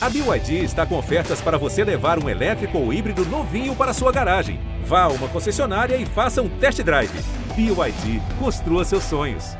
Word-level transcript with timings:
A 0.00 0.08
BYD 0.08 0.62
está 0.62 0.86
com 0.86 0.96
ofertas 0.96 1.40
para 1.40 1.58
você 1.58 1.82
levar 1.82 2.22
um 2.22 2.28
elétrico 2.28 2.78
ou 2.78 2.92
híbrido 2.92 3.24
novinho 3.26 3.74
para 3.74 3.92
sua 3.92 4.12
garagem. 4.12 4.60
Vá 4.84 5.02
a 5.02 5.08
uma 5.08 5.26
concessionária 5.26 5.96
e 5.96 6.06
faça 6.06 6.40
um 6.40 6.48
test 6.48 6.80
drive. 6.82 7.10
BYD, 7.56 8.22
construa 8.38 8.84
seus 8.84 9.02
sonhos. 9.02 9.56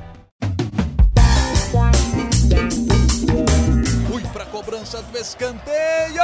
Fui 4.07 4.23
para 4.33 4.45
a 4.45 4.47
cobrança 4.47 5.03
do 5.03 5.19
escanteio. 5.19 6.23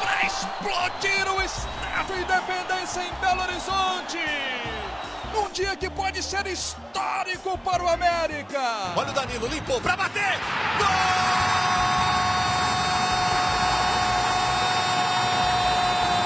Para 0.00 0.26
explodir 0.26 1.36
o 1.36 1.42
Estádio 1.42 2.16
Independência 2.22 3.02
em 3.02 3.12
Belo 3.20 3.42
Horizonte. 3.42 4.87
Um 5.36 5.50
dia 5.50 5.76
que 5.76 5.90
pode 5.90 6.22
ser 6.22 6.46
histórico 6.46 7.58
para 7.58 7.82
o 7.82 7.88
América. 7.88 8.60
Olha 8.96 9.10
o 9.10 9.14
Danilo, 9.14 9.46
limpou 9.46 9.80
para 9.80 9.96
bater. 9.96 10.38
Gol! 10.78 10.86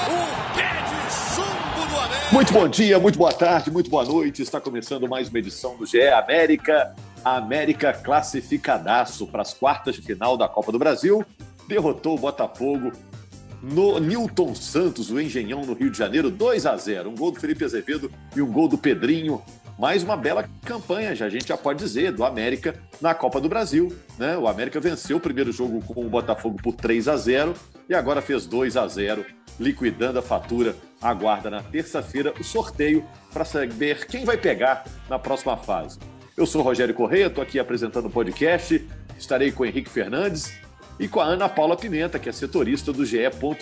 O 0.09 0.55
pé 0.55 0.83
de 0.83 1.13
chumbo 1.13 1.87
do 1.89 1.99
América. 1.99 2.27
Muito 2.31 2.53
bom 2.53 2.67
dia, 2.67 2.99
muito 2.99 3.17
boa 3.17 3.33
tarde, 3.33 3.71
muito 3.71 3.89
boa 3.89 4.05
noite. 4.05 4.41
Está 4.41 4.61
começando 4.61 5.07
mais 5.07 5.29
uma 5.29 5.39
edição 5.39 5.75
do 5.75 5.85
GE 5.85 6.07
América. 6.07 6.95
A 7.25 7.37
América 7.37 7.93
classificadaço 7.93 9.27
para 9.27 9.41
as 9.41 9.53
quartas 9.53 9.95
de 9.95 10.01
final 10.01 10.37
da 10.37 10.47
Copa 10.47 10.71
do 10.71 10.79
Brasil. 10.79 11.25
Derrotou 11.67 12.15
o 12.15 12.19
Botafogo 12.19 12.91
no 13.63 13.97
Newton 13.97 14.53
Santos, 14.53 15.09
o 15.09 15.19
Engenhão, 15.19 15.61
no 15.61 15.73
Rio 15.73 15.89
de 15.89 15.97
Janeiro, 15.97 16.29
2 16.29 16.65
a 16.65 16.75
0 16.75 17.09
Um 17.09 17.15
gol 17.15 17.31
do 17.31 17.39
Felipe 17.39 17.63
Azevedo 17.63 18.11
e 18.35 18.41
um 18.41 18.51
gol 18.51 18.67
do 18.67 18.77
Pedrinho. 18.77 19.41
Mais 19.79 20.03
uma 20.03 20.17
bela 20.17 20.47
campanha, 20.65 21.15
já 21.15 21.25
a 21.25 21.29
gente 21.29 21.47
já 21.47 21.57
pode 21.57 21.79
dizer, 21.79 22.11
do 22.11 22.25
América 22.25 22.75
na 23.01 23.15
Copa 23.15 23.39
do 23.39 23.47
Brasil. 23.47 23.95
Né? 24.19 24.37
O 24.37 24.47
América 24.47 24.79
venceu 24.81 25.17
o 25.17 25.19
primeiro 25.19 25.51
jogo 25.51 25.81
com 25.81 26.05
o 26.05 26.09
Botafogo 26.09 26.57
por 26.61 26.75
3 26.75 27.07
a 27.07 27.15
0 27.15 27.53
e 27.87 27.95
agora 27.95 28.21
fez 28.21 28.45
2 28.45 28.75
a 28.75 28.85
0 28.85 29.25
liquidando 29.57 30.19
a 30.19 30.21
fatura. 30.21 30.75
Aguarda 31.01 31.49
na 31.49 31.63
terça-feira 31.63 32.33
o 32.39 32.43
sorteio 32.43 33.05
para 33.31 33.45
saber 33.45 34.05
quem 34.07 34.25
vai 34.25 34.37
pegar 34.37 34.83
na 35.09 35.17
próxima 35.17 35.55
fase. 35.55 35.99
Eu 36.35 36.45
sou 36.45 36.61
Rogério 36.61 36.93
Correia, 36.93 37.27
estou 37.27 37.41
aqui 37.41 37.59
apresentando 37.59 38.07
o 38.07 38.11
podcast. 38.11 38.85
Estarei 39.17 39.51
com 39.51 39.63
o 39.63 39.65
Henrique 39.65 39.89
Fernandes 39.89 40.62
e 40.99 41.07
com 41.07 41.19
a 41.19 41.25
Ana 41.25 41.49
Paula 41.49 41.75
Pimenta, 41.75 42.19
que 42.19 42.29
é 42.29 42.31
setorista 42.31 42.93
do 42.93 43.05
GE. 43.05 43.17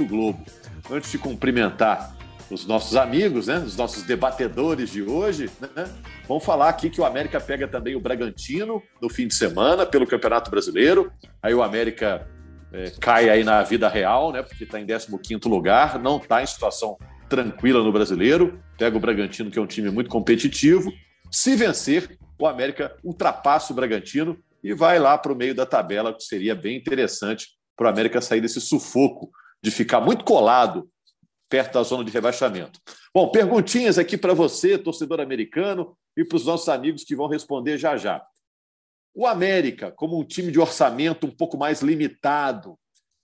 Globo. 0.08 0.44
Antes 0.90 1.12
de 1.12 1.18
cumprimentar 1.18 2.16
os 2.50 2.66
nossos 2.66 2.96
amigos, 2.98 3.48
né, 3.48 3.60
os 3.60 3.78
nossos 3.78 4.04
debatedores 4.04 4.90
de 4.90 5.02
hoje, 5.02 5.50
né, 5.60 5.90
vamos 6.28 6.44
falar 6.44 6.70
aqui 6.70 6.90
que 6.90 7.00
o 7.00 7.06
América 7.06 7.40
pega 7.40 7.68
também 7.68 7.96
o 7.96 8.00
Bragantino 8.00 8.84
no 9.02 9.10
fim 9.10 9.28
de 9.28 9.36
semana 9.36 9.86
pelo 9.86 10.06
Campeonato 10.06 10.52
Brasileiro. 10.52 11.12
Aí 11.42 11.54
o 11.54 11.64
América 11.64 12.28
é, 12.74 12.92
cai 13.00 13.30
aí 13.30 13.44
na 13.44 13.64
vida 13.64 13.88
real, 13.88 14.32
né, 14.32 14.44
porque 14.44 14.66
está 14.66 14.80
em 14.80 14.86
15º 14.86 15.48
lugar, 15.48 15.98
não 15.98 16.18
está 16.18 16.44
em 16.44 16.46
situação 16.46 16.98
tranquila 17.30 17.82
no 17.82 17.92
Brasileiro. 17.92 18.60
Pega 18.78 18.98
o 18.98 19.00
Bragantino, 19.00 19.50
que 19.50 19.58
é 19.58 19.62
um 19.62 19.68
time 19.68 19.90
muito 19.90 20.10
competitivo. 20.10 20.92
Se 21.32 21.56
vencer, 21.56 22.18
o 22.38 22.46
América 22.46 22.94
ultrapassa 23.04 23.72
o 23.72 23.76
Bragantino 23.76 24.38
e 24.64 24.74
vai 24.74 25.00
lá 25.00 25.18
para 25.18 25.32
o 25.32 25.36
meio 25.36 25.56
da 25.56 25.66
tabela, 25.66 26.14
que 26.14 26.24
seria 26.24 26.56
bem 26.56 26.78
interessante 26.78 27.48
para 27.76 27.88
o 27.88 27.90
América 27.90 28.22
sair 28.22 28.42
desse 28.42 28.62
sufoco 28.62 29.32
de 29.62 29.72
ficar 29.72 30.02
muito 30.02 30.24
colado 30.24 30.90
perto 31.50 31.74
da 31.74 31.84
zona 31.84 32.04
de 32.04 32.12
rebaixamento. 32.12 32.80
Bom, 33.14 33.30
perguntinhas 33.30 33.98
aqui 33.98 34.18
para 34.18 34.34
você, 34.34 34.78
torcedor 34.78 35.20
americano, 35.20 35.98
e 36.16 36.24
para 36.24 36.38
os 36.38 36.46
nossos 36.46 36.70
amigos 36.70 37.04
que 37.04 37.16
vão 37.16 37.28
responder 37.28 37.78
já 37.78 37.98
já. 37.98 38.24
O 39.14 39.28
América, 39.28 39.92
como 39.92 40.18
um 40.18 40.24
time 40.24 40.52
de 40.52 40.60
orçamento 40.60 41.28
um 41.28 41.32
pouco 41.32 41.58
mais 41.58 41.82
limitado, 41.82 42.78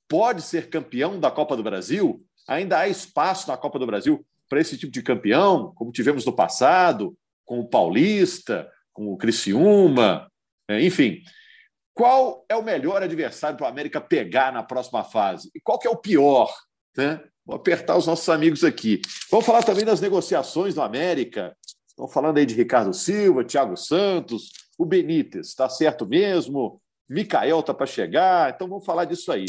pode 0.10 0.42
ser 0.42 0.70
campeão 0.70 1.20
da 1.20 1.32
Copa 1.32 1.56
do 1.56 1.64
Brasil? 1.64 2.22
Ainda 2.48 2.80
há 2.80 2.88
espaço 2.88 3.48
na 3.48 3.58
Copa 3.58 3.80
do 3.80 3.86
Brasil 3.86 4.26
para 4.50 4.60
esse 4.60 4.78
tipo 4.78 4.92
de 4.92 5.02
campeão, 5.02 5.74
como 5.76 5.92
tivemos 5.92 6.26
no 6.26 6.34
passado, 6.34 7.18
com 7.46 7.60
o 7.60 7.68
Paulista, 7.68 8.70
com 8.92 9.12
o 9.12 9.18
Criciúma, 9.18 10.30
enfim. 10.70 11.22
Qual 11.94 12.46
é 12.48 12.56
o 12.56 12.64
melhor 12.64 13.02
adversário 13.02 13.58
para 13.58 13.66
o 13.66 13.70
América 13.70 14.00
pegar 14.00 14.52
na 14.54 14.62
próxima 14.62 15.04
fase? 15.04 15.50
E 15.56 15.60
qual 15.60 15.80
que 15.80 15.88
é 15.88 15.92
o 15.92 15.98
pior? 15.98 16.54
Né? 16.96 17.20
Vou 17.46 17.56
apertar 17.56 17.96
os 17.98 18.06
nossos 18.06 18.28
amigos 18.30 18.64
aqui. 18.64 19.02
Vamos 19.32 19.46
falar 19.46 19.64
também 19.64 19.86
das 19.86 20.02
negociações 20.02 20.76
do 20.76 20.82
América. 20.82 21.56
Estão 21.88 22.08
falando 22.08 22.38
aí 22.38 22.46
de 22.46 22.54
Ricardo 22.54 22.94
Silva, 22.94 23.44
Thiago 23.44 23.76
Santos, 23.76 24.52
o 24.78 24.86
Benítez, 24.86 25.48
está 25.48 25.68
certo 25.68 26.06
mesmo? 26.06 26.80
Mikael 27.10 27.62
está 27.62 27.74
para 27.74 27.88
chegar, 27.88 28.54
então 28.54 28.68
vamos 28.68 28.86
falar 28.86 29.06
disso 29.06 29.32
aí. 29.32 29.46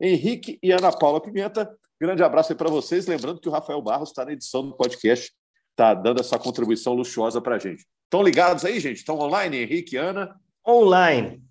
Henrique 0.00 0.58
e 0.62 0.70
Ana 0.70 0.92
Paula 0.92 1.20
Pimenta, 1.20 1.68
grande 2.00 2.22
abraço 2.22 2.52
aí 2.52 2.56
para 2.56 2.70
vocês. 2.70 3.06
Lembrando 3.06 3.40
que 3.40 3.48
o 3.48 3.52
Rafael 3.52 3.82
Barros 3.82 4.10
está 4.10 4.24
na 4.24 4.32
edição 4.32 4.62
do 4.62 4.76
podcast, 4.76 5.32
está 5.70 5.94
dando 5.94 6.20
essa 6.20 6.38
contribuição 6.38 6.94
luxuosa 6.94 7.40
para 7.40 7.56
a 7.56 7.58
gente. 7.58 7.84
Estão 8.04 8.22
ligados 8.22 8.64
aí, 8.64 8.78
gente? 8.78 8.98
Estão 8.98 9.18
online, 9.18 9.56
Henrique 9.56 9.96
e 9.96 9.98
Ana? 9.98 10.38
Online. 10.68 11.42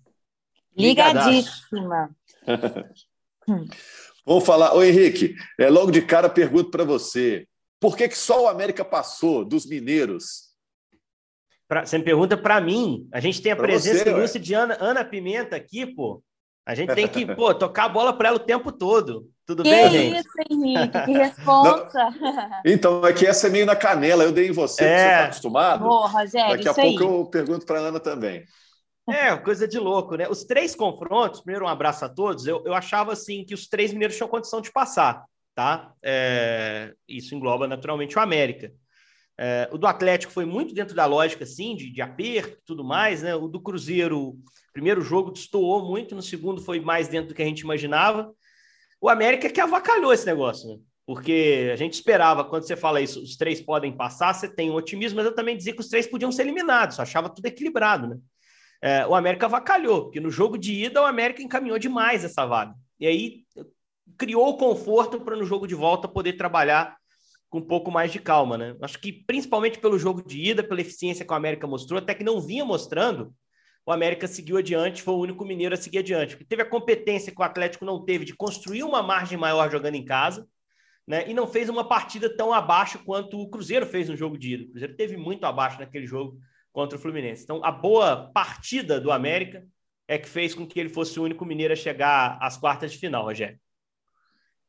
Ligadíssima. 0.76 2.10
Vamos 4.24 4.44
falar. 4.44 4.74
Ô, 4.74 4.82
Henrique, 4.82 5.34
é, 5.58 5.68
logo 5.68 5.90
de 5.90 6.02
cara 6.02 6.28
pergunto 6.28 6.70
para 6.70 6.84
você: 6.84 7.46
por 7.80 7.96
que, 7.96 8.08
que 8.08 8.16
só 8.18 8.44
o 8.44 8.48
América 8.48 8.84
passou 8.84 9.44
dos 9.44 9.66
mineiros? 9.66 10.48
Pra, 11.66 11.84
você 11.84 11.98
me 11.98 12.04
pergunta 12.04 12.36
para 12.36 12.60
mim. 12.60 13.08
A 13.12 13.20
gente 13.20 13.42
tem 13.42 13.52
a 13.52 13.56
Pra 13.56 13.66
presença 13.66 14.04
você, 14.04 14.10
ilustre 14.10 14.40
de 14.40 14.54
Ana, 14.54 14.76
Ana 14.80 15.04
Pimenta 15.04 15.56
aqui, 15.56 15.86
pô. 15.86 16.22
A 16.64 16.74
gente 16.74 16.94
tem 16.94 17.08
que, 17.08 17.24
pô, 17.34 17.54
tocar 17.54 17.84
a 17.84 17.88
bola 17.88 18.12
para 18.12 18.28
ela 18.28 18.36
o 18.36 18.40
tempo 18.40 18.70
todo. 18.70 19.26
Tudo 19.46 19.62
Que 19.62 19.70
bem, 19.70 19.90
gente? 19.90 20.18
isso, 20.18 20.28
Henrique, 20.50 21.04
que 21.06 21.12
responsa. 21.16 22.08
Então, 22.64 23.06
é 23.06 23.12
que 23.14 23.26
essa 23.26 23.46
é 23.46 23.50
meio 23.50 23.64
na 23.64 23.74
canela, 23.74 24.22
eu 24.22 24.32
dei 24.32 24.48
em 24.48 24.52
você, 24.52 24.84
É. 24.84 24.86
porque 24.86 25.00
você 25.00 25.06
está 25.14 25.24
acostumado. 25.24 25.84
Boa, 25.84 26.06
Rogério, 26.06 26.50
Daqui 26.56 26.68
a 26.68 26.72
isso 26.72 26.80
pouco 26.80 27.02
aí. 27.02 27.18
eu 27.20 27.24
pergunto 27.26 27.64
para 27.64 27.78
a 27.80 27.82
Ana 27.84 27.98
também. 27.98 28.44
É, 29.08 29.36
coisa 29.36 29.66
de 29.66 29.78
louco, 29.78 30.16
né? 30.16 30.28
Os 30.28 30.44
três 30.44 30.74
confrontos, 30.74 31.40
primeiro 31.40 31.64
um 31.64 31.68
abraço 31.68 32.04
a 32.04 32.08
todos, 32.08 32.46
eu, 32.46 32.62
eu 32.66 32.74
achava 32.74 33.12
assim 33.12 33.44
que 33.44 33.54
os 33.54 33.66
três 33.66 33.92
mineiros 33.92 34.16
tinham 34.16 34.28
condição 34.28 34.60
de 34.60 34.70
passar, 34.70 35.24
tá? 35.54 35.92
É, 36.02 36.92
isso 37.08 37.34
engloba 37.34 37.66
naturalmente 37.66 38.18
o 38.18 38.20
América. 38.20 38.70
É, 39.40 39.68
o 39.72 39.78
do 39.78 39.86
Atlético 39.86 40.32
foi 40.32 40.44
muito 40.44 40.74
dentro 40.74 40.94
da 40.94 41.06
lógica, 41.06 41.44
assim, 41.44 41.74
de, 41.74 41.90
de 41.90 42.02
aperto 42.02 42.58
e 42.58 42.64
tudo 42.66 42.84
mais, 42.84 43.22
né? 43.22 43.34
O 43.34 43.48
do 43.48 43.60
Cruzeiro, 43.60 44.36
primeiro 44.72 45.00
jogo 45.00 45.30
destoou 45.30 45.86
muito, 45.86 46.14
no 46.14 46.22
segundo 46.22 46.60
foi 46.60 46.80
mais 46.80 47.08
dentro 47.08 47.28
do 47.28 47.34
que 47.34 47.42
a 47.42 47.46
gente 47.46 47.60
imaginava. 47.60 48.30
O 49.00 49.08
América 49.08 49.46
é 49.46 49.50
que 49.50 49.60
avacalhou 49.60 50.12
esse 50.12 50.26
negócio, 50.26 50.68
né? 50.68 50.78
Porque 51.06 51.70
a 51.72 51.76
gente 51.76 51.94
esperava, 51.94 52.44
quando 52.44 52.64
você 52.64 52.76
fala 52.76 53.00
isso, 53.00 53.22
os 53.22 53.36
três 53.36 53.60
podem 53.62 53.96
passar, 53.96 54.34
você 54.34 54.46
tem 54.46 54.70
um 54.70 54.74
otimismo, 54.74 55.16
mas 55.16 55.24
eu 55.24 55.34
também 55.34 55.56
dizia 55.56 55.72
que 55.72 55.80
os 55.80 55.88
três 55.88 56.06
podiam 56.06 56.30
ser 56.30 56.42
eliminados, 56.42 57.00
achava 57.00 57.30
tudo 57.30 57.46
equilibrado, 57.46 58.08
né? 58.08 58.18
É, 58.80 59.06
o 59.06 59.14
América 59.14 59.46
avacalhou, 59.46 60.04
porque 60.04 60.20
no 60.20 60.30
jogo 60.30 60.56
de 60.56 60.72
ida 60.84 61.02
o 61.02 61.06
América 61.06 61.42
encaminhou 61.42 61.78
demais 61.78 62.24
essa 62.24 62.46
vaga. 62.46 62.74
E 63.00 63.06
aí 63.06 63.44
criou 64.16 64.48
o 64.48 64.56
conforto 64.56 65.20
para 65.20 65.36
no 65.36 65.44
jogo 65.44 65.66
de 65.66 65.74
volta 65.74 66.08
poder 66.08 66.34
trabalhar 66.34 66.96
com 67.50 67.58
um 67.58 67.66
pouco 67.66 67.90
mais 67.90 68.12
de 68.12 68.18
calma, 68.18 68.58
né? 68.58 68.76
Acho 68.82 68.98
que 68.98 69.12
principalmente 69.12 69.78
pelo 69.78 69.98
jogo 69.98 70.22
de 70.22 70.50
ida, 70.50 70.62
pela 70.62 70.80
eficiência 70.80 71.24
que 71.24 71.32
o 71.32 71.36
América 71.36 71.66
mostrou, 71.66 71.98
até 71.98 72.14
que 72.14 72.24
não 72.24 72.40
vinha 72.40 72.64
mostrando, 72.64 73.32
o 73.86 73.92
América 73.92 74.26
seguiu 74.26 74.58
adiante, 74.58 75.02
foi 75.02 75.14
o 75.14 75.18
único 75.18 75.44
mineiro 75.44 75.74
a 75.74 75.78
seguir 75.78 75.98
adiante. 75.98 76.36
Porque 76.36 76.44
teve 76.44 76.62
a 76.62 76.68
competência 76.68 77.32
que 77.34 77.40
o 77.40 77.44
Atlético 77.44 77.86
não 77.86 78.04
teve 78.04 78.24
de 78.24 78.36
construir 78.36 78.82
uma 78.82 79.02
margem 79.02 79.38
maior 79.38 79.70
jogando 79.70 79.94
em 79.94 80.04
casa, 80.04 80.46
né? 81.06 81.28
E 81.28 81.32
não 81.32 81.46
fez 81.46 81.70
uma 81.70 81.88
partida 81.88 82.28
tão 82.36 82.52
abaixo 82.52 83.02
quanto 83.02 83.40
o 83.40 83.48
Cruzeiro 83.48 83.86
fez 83.86 84.08
no 84.10 84.16
jogo 84.16 84.36
de 84.36 84.54
ida. 84.54 84.64
O 84.64 84.70
Cruzeiro 84.70 84.94
teve 84.94 85.16
muito 85.16 85.44
abaixo 85.46 85.80
naquele 85.80 86.06
jogo 86.06 86.38
contra 86.78 86.96
o 86.96 87.00
Fluminense. 87.00 87.42
Então, 87.42 87.60
a 87.64 87.72
boa 87.72 88.30
partida 88.32 89.00
do 89.00 89.10
América 89.10 89.66
é 90.06 90.16
que 90.16 90.28
fez 90.28 90.54
com 90.54 90.64
que 90.64 90.78
ele 90.78 90.88
fosse 90.88 91.18
o 91.18 91.24
único 91.24 91.44
mineiro 91.44 91.72
a 91.72 91.76
chegar 91.76 92.38
às 92.40 92.56
quartas 92.56 92.92
de 92.92 92.98
final, 92.98 93.24
Rogério. 93.24 93.58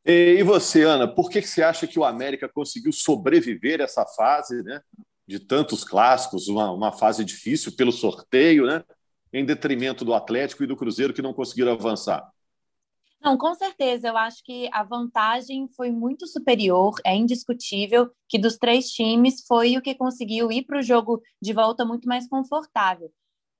E, 0.04 0.42
você, 0.42 0.82
Ana, 0.82 1.08
por 1.08 1.30
que, 1.30 1.40
que 1.40 1.48
você 1.48 1.62
acha 1.62 1.86
que 1.86 2.00
o 2.00 2.04
América 2.04 2.50
conseguiu 2.50 2.92
sobreviver 2.92 3.80
essa 3.80 4.08
fase, 4.08 4.64
né? 4.64 4.82
De 5.28 5.40
tantos 5.40 5.84
clássicos, 5.84 6.48
uma, 6.48 6.72
uma 6.72 6.92
fase 6.92 7.24
difícil 7.24 7.76
pelo 7.76 7.92
sorteio, 7.92 8.66
né? 8.66 8.84
Em 9.32 9.46
detrimento 9.46 10.04
do 10.04 10.16
Atlético 10.16 10.64
e 10.64 10.68
do 10.68 10.76
Cruzeiro 10.76 11.14
que 11.14 11.22
não 11.22 11.32
conseguiram 11.32 11.74
avançar. 11.74 12.28
Não, 13.22 13.38
com 13.38 13.54
certeza, 13.54 14.08
eu 14.08 14.18
acho 14.18 14.42
que 14.44 14.70
a 14.72 14.82
vantagem 14.82 15.68
foi 15.76 15.92
muito 15.92 16.26
superior, 16.26 16.96
é 17.06 17.16
indiscutível 17.16 18.10
que 18.30 18.40
dos 18.40 18.58
três 18.58 18.90
times 18.92 19.44
foi 19.46 19.78
o 19.78 19.82
que 19.82 19.94
conseguiu 19.94 20.50
ir 20.52 20.64
para 20.64 20.80
o 20.80 20.82
jogo 20.82 21.22
de 21.42 21.52
volta 21.52 21.86
muito 21.86 22.08
mais 22.08 22.28
confortável. 22.30 23.12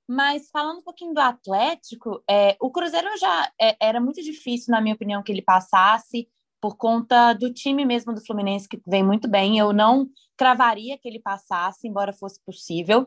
Mas 0.08 0.48
falando 0.50 0.78
um 0.78 0.82
pouquinho 0.82 1.14
do 1.14 1.20
Atlético, 1.20 2.22
é, 2.28 2.56
o 2.60 2.70
Cruzeiro 2.70 3.16
já 3.18 3.52
é, 3.60 3.76
era 3.80 4.00
muito 4.00 4.22
difícil, 4.22 4.72
na 4.72 4.80
minha 4.80 4.94
opinião, 4.94 5.22
que 5.22 5.30
ele 5.30 5.42
passasse 5.42 6.26
por 6.60 6.76
conta 6.76 7.32
do 7.32 7.52
time 7.52 7.84
mesmo 7.84 8.12
do 8.12 8.24
Fluminense 8.24 8.68
que 8.68 8.80
vem 8.86 9.04
muito 9.04 9.28
bem. 9.28 9.58
Eu 9.58 9.72
não 9.72 10.08
cravaria 10.36 10.98
que 10.98 11.06
ele 11.06 11.20
passasse, 11.20 11.86
embora 11.86 12.12
fosse 12.12 12.40
possível. 12.44 13.06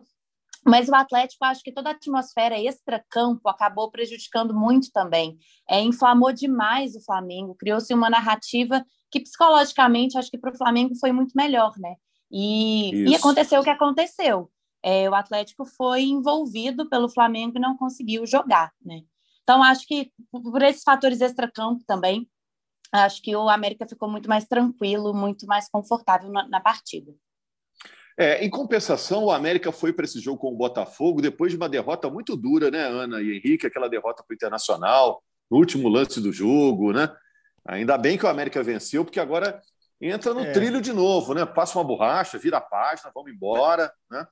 Mas 0.65 0.87
o 0.87 0.95
Atlético, 0.95 1.43
acho 1.45 1.61
que 1.61 1.71
toda 1.71 1.89
a 1.89 1.93
atmosfera 1.93 2.59
extra-campo 2.59 3.49
acabou 3.49 3.91
prejudicando 3.91 4.53
muito 4.53 4.89
também. 4.91 5.37
É, 5.69 5.81
inflamou 5.81 6.31
demais 6.31 6.95
o 6.95 7.03
Flamengo, 7.03 7.55
criou-se 7.55 7.93
uma 7.93 8.09
narrativa 8.09 8.83
que 9.11 9.19
psicologicamente 9.19 10.17
acho 10.17 10.31
que 10.31 10.37
para 10.37 10.51
o 10.51 10.57
Flamengo 10.57 10.95
foi 10.95 11.11
muito 11.11 11.33
melhor, 11.35 11.73
né? 11.77 11.95
E, 12.31 13.09
e 13.09 13.15
aconteceu 13.15 13.61
o 13.61 13.63
que 13.63 13.69
aconteceu. 13.69 14.49
É, 14.81 15.09
o 15.09 15.13
Atlético 15.13 15.65
foi 15.65 16.03
envolvido 16.03 16.89
pelo 16.89 17.07
Flamengo 17.07 17.57
e 17.57 17.61
não 17.61 17.77
conseguiu 17.77 18.25
jogar, 18.25 18.71
né? 18.83 19.01
Então, 19.43 19.61
acho 19.61 19.85
que 19.85 20.11
por 20.31 20.61
esses 20.61 20.83
fatores 20.83 21.21
extra-campo 21.21 21.83
também, 21.85 22.27
acho 22.91 23.21
que 23.21 23.35
o 23.35 23.49
América 23.49 23.87
ficou 23.87 24.09
muito 24.09 24.29
mais 24.29 24.45
tranquilo, 24.45 25.13
muito 25.13 25.45
mais 25.45 25.69
confortável 25.69 26.31
na, 26.31 26.47
na 26.47 26.59
partida. 26.59 27.13
É, 28.17 28.45
em 28.45 28.49
compensação, 28.49 29.25
o 29.25 29.31
América 29.31 29.71
foi 29.71 29.91
para 29.91 30.05
esse 30.05 30.19
jogo 30.19 30.37
com 30.37 30.53
o 30.53 30.57
Botafogo 30.57 31.21
depois 31.21 31.51
de 31.51 31.57
uma 31.57 31.67
derrota 31.67 32.09
muito 32.09 32.35
dura, 32.35 32.69
né, 32.69 32.83
Ana 32.83 33.21
e 33.21 33.37
Henrique? 33.37 33.65
Aquela 33.65 33.89
derrota 33.89 34.23
para 34.23 34.33
o 34.33 34.35
Internacional, 34.35 35.23
no 35.49 35.57
último 35.57 35.89
lance 35.89 36.21
do 36.21 36.31
jogo, 36.31 36.93
né? 36.93 37.09
Ainda 37.65 37.97
bem 37.97 38.17
que 38.17 38.25
o 38.25 38.29
América 38.29 38.61
venceu, 38.61 39.03
porque 39.03 39.19
agora 39.19 39.61
entra 39.99 40.33
no 40.33 40.41
é. 40.41 40.51
trilho 40.51 40.81
de 40.81 40.93
novo, 40.93 41.33
né? 41.33 41.45
Passa 41.45 41.77
uma 41.79 41.85
borracha, 41.85 42.37
vira 42.37 42.57
a 42.57 42.61
página, 42.61 43.11
vamos 43.13 43.31
embora, 43.31 43.91
né? 44.11 44.27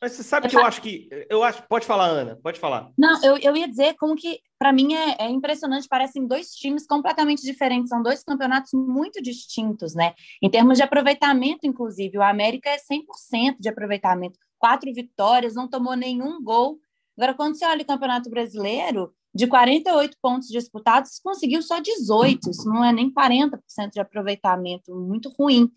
Mas 0.00 0.12
você 0.12 0.22
sabe 0.22 0.48
que 0.48 0.56
eu 0.56 0.64
acho 0.64 0.80
que. 0.80 1.08
Eu 1.28 1.42
acho. 1.42 1.62
Pode 1.68 1.86
falar, 1.86 2.06
Ana, 2.06 2.38
pode 2.42 2.58
falar. 2.58 2.90
Não, 2.96 3.22
eu, 3.22 3.36
eu 3.36 3.54
ia 3.54 3.68
dizer 3.68 3.94
como 3.96 4.16
que, 4.16 4.40
para 4.58 4.72
mim, 4.72 4.94
é, 4.94 5.16
é, 5.26 5.28
impressionante. 5.28 5.86
Parecem 5.86 6.26
dois 6.26 6.54
times 6.54 6.86
completamente 6.86 7.42
diferentes. 7.42 7.90
São 7.90 8.02
dois 8.02 8.24
campeonatos 8.24 8.72
muito 8.72 9.22
distintos, 9.22 9.94
né? 9.94 10.14
Em 10.42 10.48
termos 10.48 10.78
de 10.78 10.82
aproveitamento, 10.82 11.66
inclusive. 11.66 12.16
O 12.16 12.22
América 12.22 12.70
é 12.70 12.78
100% 12.78 13.56
de 13.60 13.68
aproveitamento. 13.68 14.38
Quatro 14.58 14.90
vitórias, 14.92 15.54
não 15.54 15.68
tomou 15.68 15.94
nenhum 15.94 16.42
gol. 16.42 16.78
Agora, 17.16 17.34
quando 17.34 17.56
você 17.56 17.66
olha 17.66 17.82
o 17.82 17.86
Campeonato 17.86 18.30
Brasileiro, 18.30 19.12
de 19.34 19.46
48 19.46 20.16
pontos 20.20 20.48
disputados, 20.48 21.20
conseguiu 21.22 21.62
só 21.62 21.80
18, 21.80 22.50
isso 22.50 22.68
não 22.68 22.84
é 22.84 22.92
nem 22.92 23.12
40% 23.12 23.58
de 23.92 24.00
aproveitamento, 24.00 24.94
muito 24.94 25.28
ruim. 25.38 25.70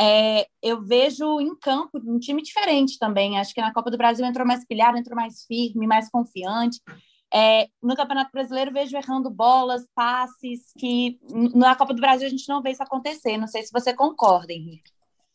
É, 0.00 0.46
eu 0.62 0.82
vejo 0.82 1.40
em 1.40 1.56
campo 1.56 1.98
um 2.04 2.18
time 2.18 2.42
diferente 2.42 2.98
também, 2.98 3.38
acho 3.38 3.52
que 3.52 3.60
na 3.60 3.72
Copa 3.72 3.90
do 3.90 3.98
Brasil 3.98 4.24
entrou 4.24 4.46
mais 4.46 4.64
pilhado, 4.66 4.96
entrou 4.96 5.16
mais 5.16 5.44
firme, 5.44 5.86
mais 5.86 6.08
confiante. 6.08 6.80
É, 7.34 7.66
no 7.82 7.96
Campeonato 7.96 8.30
Brasileiro 8.30 8.72
vejo 8.72 8.96
errando 8.96 9.30
bolas, 9.30 9.86
passes, 9.94 10.70
que 10.78 11.18
na 11.54 11.74
Copa 11.74 11.94
do 11.94 12.00
Brasil 12.00 12.26
a 12.26 12.30
gente 12.30 12.48
não 12.48 12.62
vê 12.62 12.70
isso 12.70 12.82
acontecer, 12.82 13.38
não 13.38 13.48
sei 13.48 13.62
se 13.62 13.72
você 13.72 13.94
concorda, 13.94 14.52
Henrique. 14.52 14.91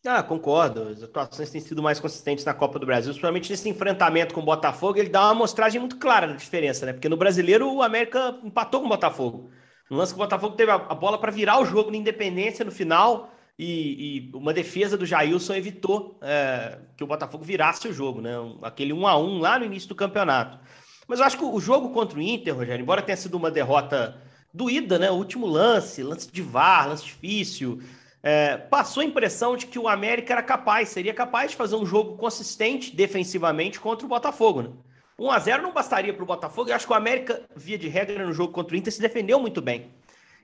Ah, 0.07 0.23
concordo. 0.23 0.83
As 0.83 1.03
atuações 1.03 1.49
têm 1.49 1.59
sido 1.59 1.83
mais 1.83 1.99
consistentes 1.99 2.45
na 2.45 2.53
Copa 2.53 2.79
do 2.79 2.85
Brasil, 2.85 3.11
principalmente 3.11 3.49
nesse 3.49 3.67
enfrentamento 3.67 4.33
com 4.33 4.39
o 4.39 4.45
Botafogo. 4.45 4.97
Ele 4.97 5.09
dá 5.09 5.23
uma 5.23 5.31
amostragem 5.31 5.81
muito 5.81 5.97
clara 5.97 6.27
da 6.27 6.33
diferença, 6.33 6.85
né? 6.85 6.93
Porque 6.93 7.09
no 7.09 7.17
brasileiro 7.17 7.69
o 7.69 7.83
América 7.83 8.39
empatou 8.41 8.79
com 8.79 8.85
o 8.85 8.89
Botafogo. 8.89 9.51
No 9.89 9.97
lance 9.97 10.13
que 10.13 10.19
o 10.19 10.23
Botafogo 10.23 10.55
teve 10.55 10.71
a 10.71 10.77
bola 10.77 11.17
para 11.17 11.29
virar 11.29 11.59
o 11.59 11.65
jogo 11.65 11.91
na 11.91 11.97
Independência 11.97 12.63
no 12.63 12.71
final 12.71 13.33
e, 13.59 14.29
e 14.31 14.31
uma 14.33 14.53
defesa 14.53 14.97
do 14.97 15.05
Jailson 15.05 15.55
evitou 15.55 16.17
é, 16.21 16.77
que 16.95 17.03
o 17.03 17.07
Botafogo 17.07 17.43
virasse 17.43 17.89
o 17.89 17.93
jogo, 17.93 18.21
né? 18.21 18.31
Aquele 18.61 18.93
1 18.93 19.07
a 19.07 19.17
1 19.17 19.39
lá 19.39 19.59
no 19.59 19.65
início 19.65 19.89
do 19.89 19.95
campeonato. 19.95 20.57
Mas 21.05 21.19
eu 21.19 21.25
acho 21.25 21.37
que 21.37 21.43
o 21.43 21.59
jogo 21.59 21.89
contra 21.89 22.17
o 22.17 22.21
Inter, 22.21 22.55
Rogério, 22.55 22.81
embora 22.81 23.01
tenha 23.01 23.17
sido 23.17 23.35
uma 23.35 23.51
derrota 23.51 24.21
doída, 24.53 24.97
né? 24.97 25.11
O 25.11 25.15
último 25.15 25.45
lance, 25.45 26.01
lance 26.01 26.31
de 26.31 26.41
VAR, 26.41 26.87
lance 26.87 27.03
difícil 27.03 27.81
é, 28.27 28.57
passou 28.57 28.99
a 28.99 29.05
impressão 29.05 29.55
de 29.55 29.65
que 29.67 29.79
o 29.79 29.87
América 29.87 30.33
era 30.33 30.43
capaz, 30.43 30.89
seria 30.89 31.13
capaz 31.13 31.51
de 31.51 31.55
fazer 31.55 31.77
um 31.77 31.85
jogo 31.85 32.17
consistente 32.17 32.93
defensivamente 32.93 33.79
contra 33.79 34.05
o 34.05 34.09
Botafogo. 34.09 34.63
Né? 34.63 34.69
1 35.17 35.31
a 35.31 35.39
0 35.39 35.63
não 35.63 35.73
bastaria 35.73 36.13
para 36.13 36.23
o 36.23 36.25
Botafogo. 36.25 36.69
Eu 36.69 36.75
acho 36.75 36.85
que 36.85 36.91
o 36.91 36.95
América, 36.95 37.41
via 37.55 37.77
de 37.77 37.87
regra, 37.87 38.25
no 38.25 38.33
jogo 38.33 38.51
contra 38.51 38.75
o 38.75 38.77
Inter, 38.77 38.91
se 38.91 38.99
defendeu 38.99 39.39
muito 39.39 39.61
bem. 39.61 39.91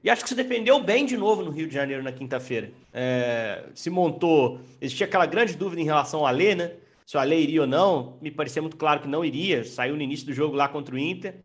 E 0.01 0.09
acho 0.09 0.23
que 0.23 0.29
se 0.29 0.35
defendeu 0.35 0.81
bem 0.81 1.05
de 1.05 1.17
novo 1.17 1.43
no 1.43 1.51
Rio 1.51 1.67
de 1.67 1.73
Janeiro 1.73 2.01
na 2.01 2.13
quinta-feira. 2.13 2.71
É, 2.93 3.65
se 3.75 3.89
montou. 3.89 4.61
Existia 4.79 5.05
aquela 5.05 5.25
grande 5.25 5.53
dúvida 5.53 5.81
em 5.81 5.85
relação 5.85 6.21
ao 6.21 6.27
Alê, 6.27 6.55
né? 6.55 6.71
Se 7.05 7.17
o 7.17 7.19
Alê 7.19 7.41
iria 7.41 7.61
ou 7.61 7.67
não. 7.67 8.17
Me 8.21 8.31
parecia 8.31 8.61
muito 8.61 8.77
claro 8.77 9.01
que 9.01 9.09
não 9.09 9.25
iria. 9.25 9.65
Saiu 9.65 9.97
no 9.97 10.01
início 10.01 10.25
do 10.25 10.31
jogo 10.31 10.55
lá 10.55 10.69
contra 10.69 10.95
o 10.95 10.97
Inter. 10.97 11.35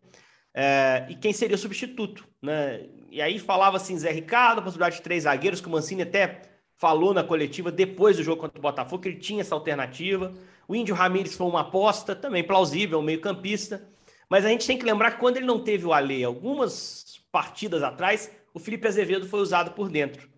É, 0.53 1.05
e 1.09 1.15
quem 1.15 1.31
seria 1.31 1.55
o 1.55 1.59
substituto, 1.59 2.27
né? 2.41 2.85
E 3.11 3.21
aí 3.21 3.39
falava 3.39 3.77
assim, 3.77 3.97
Zé 3.97 4.11
Ricardo, 4.11 4.61
possibilidade 4.61 4.97
de 4.97 5.01
três 5.01 5.23
zagueiros, 5.23 5.61
que 5.61 5.67
o 5.67 5.71
Mancini 5.71 6.03
até 6.03 6.41
falou 6.75 7.13
na 7.13 7.23
coletiva 7.23 7.71
depois 7.71 8.17
do 8.17 8.23
jogo 8.23 8.41
contra 8.41 8.57
o 8.57 8.61
Botafogo, 8.61 9.01
que 9.01 9.09
ele 9.09 9.19
tinha 9.19 9.41
essa 9.41 9.55
alternativa. 9.55 10.33
O 10.67 10.75
Índio 10.75 10.95
Ramírez 10.95 11.35
foi 11.35 11.47
uma 11.47 11.61
aposta, 11.61 12.15
também 12.15 12.43
plausível, 12.43 13.01
meio 13.01 13.19
campista. 13.19 13.87
Mas 14.29 14.45
a 14.45 14.49
gente 14.49 14.65
tem 14.65 14.77
que 14.77 14.85
lembrar 14.85 15.11
que 15.11 15.19
quando 15.19 15.37
ele 15.37 15.45
não 15.45 15.59
teve 15.59 15.85
o 15.85 15.93
Alê, 15.93 16.23
algumas 16.23 17.19
partidas 17.31 17.83
atrás, 17.83 18.31
o 18.53 18.59
Felipe 18.59 18.87
Azevedo 18.87 19.27
foi 19.27 19.41
usado 19.41 19.71
por 19.71 19.89
dentro. 19.89 20.29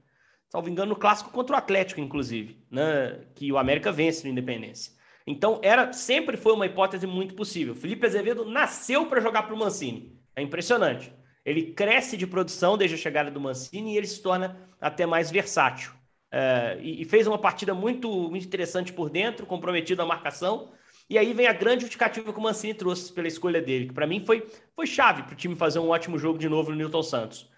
Salvo 0.49 0.69
engano, 0.69 0.89
no 0.89 0.95
clássico 0.95 1.31
contra 1.31 1.55
o 1.55 1.59
Atlético, 1.59 2.01
inclusive, 2.01 2.57
né? 2.69 3.21
que 3.35 3.51
o 3.51 3.57
América 3.57 3.91
vence 3.91 4.25
no 4.25 4.31
Independência. 4.31 4.93
Então, 5.25 5.59
era 5.63 5.91
sempre 5.93 6.37
foi 6.37 6.53
uma 6.53 6.65
hipótese 6.65 7.05
muito 7.05 7.35
possível. 7.35 7.75
Felipe 7.75 8.05
Azevedo 8.05 8.45
nasceu 8.45 9.05
para 9.05 9.21
jogar 9.21 9.43
para 9.43 9.53
o 9.53 9.57
Mancini. 9.57 10.19
É 10.35 10.41
impressionante. 10.41 11.13
Ele 11.45 11.73
cresce 11.73 12.15
de 12.17 12.27
produção 12.27 12.77
desde 12.77 12.95
a 12.95 12.99
chegada 12.99 13.31
do 13.31 13.39
Mancini 13.39 13.93
e 13.93 13.97
ele 13.97 14.07
se 14.07 14.21
torna 14.21 14.69
até 14.79 15.05
mais 15.05 15.31
versátil. 15.31 15.91
É, 16.31 16.77
e, 16.81 17.01
e, 17.01 17.05
fez 17.05 17.27
uma 17.27 17.37
partida 17.37 17.73
muito, 17.73 18.09
muito 18.29 18.45
interessante 18.45 18.93
por 18.93 19.09
dentro, 19.09 19.45
comprometido 19.45 20.01
a 20.01 20.05
marcação. 20.05 20.71
E 21.09 21.17
aí 21.17 21.33
vem 21.33 21.45
a 21.45 21.53
grande 21.53 21.81
justificativa 21.81 22.31
que 22.31 22.39
o 22.39 22.41
Mancini 22.41 22.73
trouxe 22.73 23.11
pela 23.11 23.27
escolha 23.27 23.61
dele, 23.61 23.87
que 23.87 23.93
para 23.93 24.07
mim 24.07 24.23
foi, 24.25 24.47
foi 24.73 24.87
chave 24.87 25.23
para 25.23 25.33
o 25.33 25.35
time 25.35 25.55
fazer 25.55 25.79
um 25.79 25.89
ótimo 25.89 26.17
jogo 26.17 26.39
de 26.39 26.47
novo 26.47 26.71
no 26.71 26.77
Newton 26.77 27.03
Santos. 27.03 27.49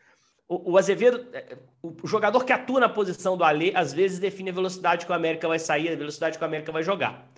O, 0.48 0.72
o, 0.72 0.78
Azevedo, 0.78 1.28
é, 1.34 1.58
o 1.82 2.08
jogador 2.08 2.44
que 2.44 2.52
atua 2.52 2.80
na 2.80 2.90
posição 2.90 3.38
do 3.38 3.44
Alê, 3.44 3.72
às 3.76 3.94
vezes 3.94 4.18
define 4.18 4.50
a 4.50 4.54
velocidade 4.54 5.06
que 5.06 5.12
o 5.12 5.16
América 5.16 5.48
vai 5.48 5.60
sair, 5.60 5.90
a 5.90 5.96
velocidade 5.96 6.38
que 6.38 6.44
o 6.44 6.48
América 6.48 6.72
vai 6.72 6.82
jogar. 6.82 7.32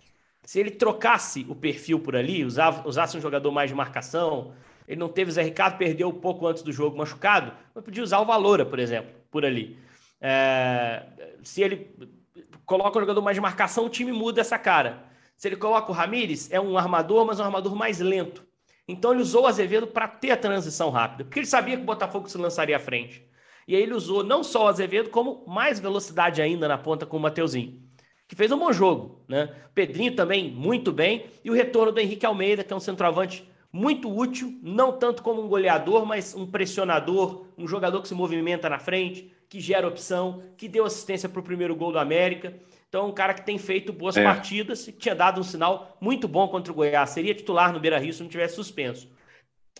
Se 0.46 0.60
ele 0.60 0.72
trocasse 0.72 1.46
o 1.50 1.56
perfil 1.56 2.00
por 2.00 2.16
ali, 2.16 2.46
usava, 2.46 2.88
usasse 2.88 3.18
um 3.18 3.22
jogador 3.22 3.52
mais 3.52 3.70
de 3.70 3.76
marcação, 3.76 4.54
ele 4.88 5.00
não 5.00 5.10
teve 5.10 5.32
o 5.32 5.34
Zé 5.34 5.42
Ricardo, 5.42 5.78
perdeu 5.78 6.08
um 6.08 6.14
pouco 6.14 6.46
antes 6.46 6.62
do 6.62 6.72
jogo 6.72 6.96
machucado, 6.96 7.52
mas 7.74 7.84
podia 7.84 8.04
usar 8.04 8.20
o 8.20 8.26
Valora, 8.26 8.64
por 8.64 8.78
exemplo, 8.78 9.12
por 9.32 9.44
ali. 9.44 9.78
É, 10.22 11.04
se 11.44 11.64
ele 11.64 11.96
coloca 12.66 12.98
um 12.98 13.02
jogador 13.02 13.22
mais 13.22 13.36
de 13.36 13.42
marcação, 13.42 13.86
o 13.86 13.90
time 13.90 14.12
muda 14.12 14.40
essa 14.40 14.58
cara. 14.60 15.04
Se 15.36 15.48
ele 15.48 15.56
coloca 15.56 15.92
o 15.92 15.96
Ramires, 15.96 16.52
é 16.52 16.62
um 16.62 16.78
armador, 16.78 17.26
mas 17.26 17.40
um 17.40 17.44
armador 17.44 17.76
mais 17.76 18.00
lento. 18.00 18.46
Então 18.88 19.12
ele 19.12 19.22
usou 19.22 19.44
o 19.44 19.48
Azevedo 19.48 19.88
para 19.88 20.08
ter 20.08 20.30
a 20.30 20.38
transição 20.38 20.92
rápida, 20.92 21.24
porque 21.24 21.40
ele 21.40 21.48
sabia 21.48 21.76
que 21.76 21.82
o 21.82 21.86
Botafogo 21.86 22.30
se 22.30 22.38
lançaria 22.38 22.78
à 22.78 22.80
frente. 22.80 23.28
E 23.68 23.76
aí 23.76 23.82
ele 23.82 23.96
usou 23.96 24.24
não 24.24 24.44
só 24.44 24.66
o 24.66 24.68
Azevedo, 24.68 25.10
como 25.10 25.44
mais 25.48 25.80
velocidade 25.80 26.40
ainda 26.40 26.68
na 26.68 26.78
ponta 26.78 27.04
com 27.04 27.18
o 27.18 27.20
Mateuzinho, 27.20 27.82
que 28.28 28.36
fez 28.36 28.52
um 28.52 28.58
bom 28.58 28.72
jogo. 28.72 29.24
Né? 29.28 29.54
Pedrinho 29.74 30.16
também 30.16 30.52
muito 30.52 30.92
bem, 30.92 31.26
e 31.44 31.50
o 31.50 31.54
retorno 31.54 31.92
do 31.92 32.00
Henrique 32.00 32.26
Almeida, 32.26 32.64
que 32.64 32.74
é 32.74 32.76
um 32.76 32.80
centroavante 32.80 33.48
muito 33.72 34.10
útil, 34.10 34.58
não 34.64 34.94
tanto 34.94 35.22
como 35.22 35.42
um 35.42 35.50
goleador, 35.50 36.06
mas 36.06 36.34
um 36.34 36.46
pressionador, 36.46 37.46
um 37.58 37.68
jogador 37.68 38.02
que 38.02 38.08
se 38.08 38.14
movimenta 38.14 38.70
na 38.70 38.80
frente, 38.80 39.34
que 39.50 39.60
gera 39.60 39.88
opção, 39.88 40.44
que 40.56 40.68
deu 40.68 40.86
assistência 40.86 41.28
para 41.28 41.40
o 41.40 41.44
primeiro 41.44 41.76
gol 41.76 41.92
do 41.92 42.00
América. 42.00 42.56
Então, 42.88 43.10
um 43.10 43.12
cara 43.12 43.34
que 43.34 43.46
tem 43.46 43.58
feito 43.58 43.92
boas 43.92 44.16
é. 44.16 44.24
partidas 44.24 44.88
e 44.88 44.94
tinha 44.94 45.14
dado 45.14 45.42
um 45.42 45.44
sinal 45.44 45.98
muito 46.00 46.28
bom 46.28 46.48
contra 46.48 46.72
o 46.72 46.76
Goiás. 46.76 47.10
Seria 47.10 47.36
titular 47.36 47.74
no 47.74 47.80
Beira 47.80 48.00
Rio 48.00 48.14
se 48.14 48.24
não 48.24 48.30
tivesse 48.30 48.56
suspenso. 48.56 49.10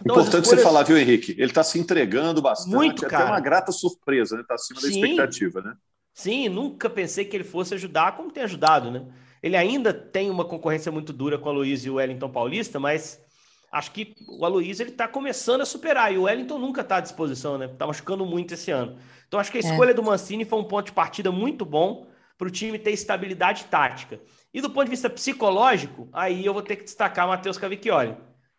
Então, 0.02 0.18
Importante 0.18 0.44
escolhas... 0.44 0.62
você 0.62 0.64
falar, 0.64 0.84
viu, 0.84 0.98
Henrique? 0.98 1.32
Ele 1.32 1.46
está 1.46 1.64
se 1.64 1.80
entregando 1.80 2.42
bastante. 2.42 2.76
Muito, 2.76 3.08
cara. 3.08 3.24
Até 3.24 3.32
uma 3.32 3.40
grata 3.40 3.72
surpresa, 3.72 4.36
né? 4.36 4.42
Está 4.42 4.56
acima 4.56 4.82
Sim. 4.82 4.90
da 4.90 4.94
expectativa, 4.94 5.62
né? 5.62 5.74
Sim, 6.16 6.48
nunca 6.48 6.90
pensei 6.90 7.26
que 7.26 7.36
ele 7.36 7.44
fosse 7.44 7.74
ajudar 7.74 8.16
como 8.16 8.32
tem 8.32 8.42
ajudado, 8.42 8.90
né? 8.90 9.06
Ele 9.44 9.58
ainda 9.58 9.94
tem 9.94 10.30
uma 10.30 10.46
concorrência 10.46 10.90
muito 10.90 11.12
dura 11.12 11.38
com 11.38 11.50
a 11.50 11.52
Luiz 11.52 11.86
e 11.86 11.90
o 11.90 11.96
Wellington 11.96 12.30
Paulista, 12.30 12.80
mas 12.80 13.22
acho 13.70 13.92
que 13.92 14.16
o 14.26 14.46
Aloysio 14.46 14.84
ele 14.84 14.92
está 14.92 15.10
começando 15.10 15.60
a 15.60 15.66
superar 15.66 16.14
e 16.14 16.18
o 16.18 16.24
Wellington 16.24 16.58
nunca 16.58 16.80
está 16.80 16.98
à 16.98 17.00
disposição, 17.02 17.58
né? 17.58 17.66
Está 17.66 17.86
machucando 17.86 18.26
muito 18.26 18.54
esse 18.54 18.72
ano. 18.72 18.98
Então 19.28 19.42
acho 19.42 19.52
que 19.52 19.58
a 19.58 19.62
é. 19.62 19.66
escolha 19.66 19.92
é. 19.92 19.94
do 19.94 20.02
Mancini 20.02 20.46
foi 20.46 20.58
um 20.58 20.64
ponto 20.64 20.86
de 20.86 20.94
partida 20.94 21.34
muito 21.34 21.66
bom 21.66 22.08
para 22.38 22.48
o 22.48 22.52
time 22.52 22.80
ter 22.80 22.92
estabilidade 22.92 23.66
tática. 23.66 24.18
E 24.54 24.62
do 24.62 24.70
ponto 24.70 24.86
de 24.86 24.92
vista 24.92 25.10
psicológico, 25.10 26.08
aí 26.14 26.46
eu 26.46 26.54
vou 26.54 26.62
ter 26.62 26.78
que 26.78 26.86
destacar 26.86 27.26
o 27.26 27.30
Matheus 27.30 27.58
Cavicchioli. 27.58 28.16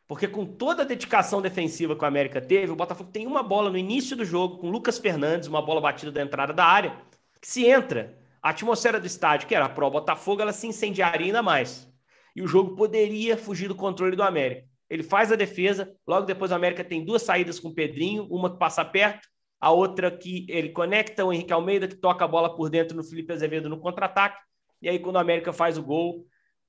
Porque 0.06 0.28
com 0.28 0.44
toda 0.44 0.82
a 0.82 0.86
dedicação 0.86 1.40
defensiva 1.40 1.96
que 1.96 2.04
o 2.04 2.06
América 2.06 2.38
teve, 2.38 2.70
o 2.70 2.76
Botafogo 2.76 3.10
tem 3.10 3.26
uma 3.26 3.42
bola 3.42 3.70
no 3.70 3.78
início 3.78 4.14
do 4.14 4.26
jogo 4.26 4.58
com 4.58 4.68
Lucas 4.68 4.98
Fernandes, 4.98 5.48
uma 5.48 5.62
bola 5.62 5.80
batida 5.80 6.12
da 6.12 6.22
entrada 6.22 6.52
da 6.52 6.66
área, 6.66 6.94
se 7.46 7.64
entra, 7.64 8.18
a 8.42 8.50
atmosfera 8.50 8.98
do 8.98 9.06
estádio, 9.06 9.46
que 9.46 9.54
era 9.54 9.68
pro 9.68 9.88
Botafogo, 9.88 10.42
ela 10.42 10.52
se 10.52 10.66
incendiaria 10.66 11.28
ainda 11.28 11.44
mais. 11.44 11.88
E 12.34 12.42
o 12.42 12.48
jogo 12.48 12.74
poderia 12.74 13.36
fugir 13.36 13.68
do 13.68 13.74
controle 13.76 14.16
do 14.16 14.22
América. 14.24 14.66
Ele 14.90 15.04
faz 15.04 15.30
a 15.30 15.36
defesa, 15.36 15.94
logo 16.04 16.26
depois 16.26 16.50
o 16.50 16.56
América 16.56 16.82
tem 16.82 17.04
duas 17.04 17.22
saídas 17.22 17.60
com 17.60 17.68
o 17.68 17.72
Pedrinho, 17.72 18.26
uma 18.32 18.50
que 18.50 18.58
passa 18.58 18.84
perto, 18.84 19.28
a 19.60 19.70
outra 19.70 20.10
que 20.10 20.44
ele 20.48 20.70
conecta 20.70 21.24
o 21.24 21.32
Henrique 21.32 21.52
Almeida, 21.52 21.86
que 21.86 21.94
toca 21.94 22.24
a 22.24 22.28
bola 22.28 22.52
por 22.52 22.68
dentro 22.68 22.96
no 22.96 23.04
Felipe 23.04 23.32
Azevedo 23.32 23.68
no 23.68 23.78
contra-ataque. 23.78 24.42
E 24.82 24.88
aí, 24.88 24.98
quando 24.98 25.14
o 25.14 25.20
América 25.20 25.52
faz 25.52 25.78
o 25.78 25.84
gol, 25.84 26.26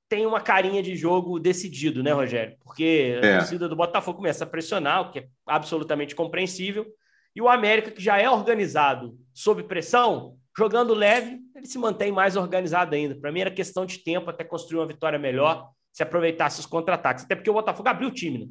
tem 0.08 0.26
uma 0.26 0.40
carinha 0.40 0.80
de 0.80 0.94
jogo 0.94 1.40
decidido, 1.40 2.04
né, 2.04 2.12
Rogério? 2.12 2.56
Porque 2.62 3.18
É. 3.20 3.34
a 3.34 3.38
torcida 3.38 3.68
do 3.68 3.74
Botafogo 3.74 4.18
começa 4.18 4.44
a 4.44 4.46
pressionar, 4.46 5.00
o 5.00 5.10
que 5.10 5.18
é 5.18 5.28
absolutamente 5.44 6.14
compreensível. 6.14 6.86
E 7.34 7.42
o 7.42 7.48
América, 7.48 7.90
que 7.90 8.00
já 8.00 8.16
é 8.16 8.30
organizado 8.30 9.18
sob 9.34 9.64
pressão, 9.64 10.37
jogando 10.58 10.92
leve, 10.92 11.38
ele 11.54 11.66
se 11.66 11.78
mantém 11.78 12.10
mais 12.10 12.34
organizado 12.34 12.92
ainda. 12.92 13.14
Para 13.14 13.30
mim 13.30 13.42
era 13.42 13.50
questão 13.50 13.86
de 13.86 13.98
tempo 13.98 14.28
até 14.28 14.42
construir 14.42 14.80
uma 14.80 14.86
vitória 14.88 15.16
melhor, 15.16 15.70
se 15.92 16.02
aproveitasse 16.02 16.58
os 16.58 16.66
contra-ataques. 16.66 17.24
Até 17.24 17.36
porque 17.36 17.48
o 17.48 17.52
Botafogo 17.54 17.88
abriu 17.88 18.08
o 18.08 18.12
time, 18.12 18.38
né? 18.38 18.46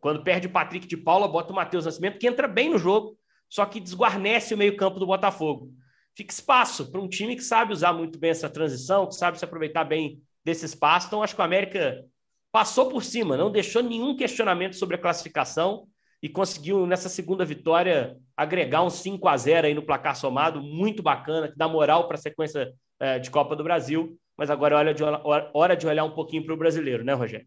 Quando 0.00 0.24
perde 0.24 0.48
o 0.48 0.50
Patrick 0.50 0.84
de 0.84 0.96
Paula, 0.96 1.28
bota 1.28 1.52
o 1.52 1.56
Matheus 1.56 1.84
Nascimento, 1.84 2.18
que 2.18 2.26
entra 2.26 2.48
bem 2.48 2.70
no 2.70 2.76
jogo, 2.76 3.16
só 3.48 3.64
que 3.64 3.78
desguarnece 3.78 4.52
o 4.52 4.58
meio-campo 4.58 4.98
do 4.98 5.06
Botafogo. 5.06 5.70
Fica 6.16 6.32
espaço 6.32 6.90
para 6.90 7.00
um 7.00 7.08
time 7.08 7.36
que 7.36 7.42
sabe 7.42 7.72
usar 7.72 7.92
muito 7.92 8.18
bem 8.18 8.30
essa 8.30 8.50
transição, 8.50 9.06
que 9.06 9.14
sabe 9.14 9.38
se 9.38 9.44
aproveitar 9.44 9.84
bem 9.84 10.20
desse 10.44 10.66
espaço. 10.66 11.06
Então, 11.06 11.22
acho 11.22 11.36
que 11.36 11.40
o 11.40 11.44
América 11.44 12.04
passou 12.50 12.88
por 12.88 13.04
cima, 13.04 13.36
não 13.36 13.50
deixou 13.50 13.80
nenhum 13.80 14.16
questionamento 14.16 14.74
sobre 14.74 14.96
a 14.96 15.00
classificação 15.00 15.86
e 16.20 16.28
conseguiu, 16.28 16.84
nessa 16.84 17.08
segunda 17.08 17.44
vitória, 17.44 18.16
agregar 18.36 18.82
um 18.82 18.90
5 18.90 19.26
a 19.28 19.36
0 19.36 19.66
aí 19.66 19.74
no 19.74 19.84
placar 19.84 20.16
somado, 20.16 20.60
muito 20.60 21.02
bacana, 21.02 21.48
que 21.48 21.56
dá 21.56 21.68
moral 21.68 22.08
para 22.08 22.16
a 22.16 22.20
sequência 22.20 22.72
eh, 23.00 23.18
de 23.18 23.30
Copa 23.30 23.54
do 23.54 23.64
Brasil. 23.64 24.18
Mas 24.36 24.50
agora 24.50 24.74
é 24.74 24.78
hora 24.78 24.94
de, 24.94 25.02
hora 25.52 25.76
de 25.76 25.86
olhar 25.86 26.04
um 26.04 26.14
pouquinho 26.14 26.44
para 26.44 26.54
o 26.54 26.56
brasileiro, 26.56 27.04
né, 27.04 27.12
Rogério? 27.12 27.46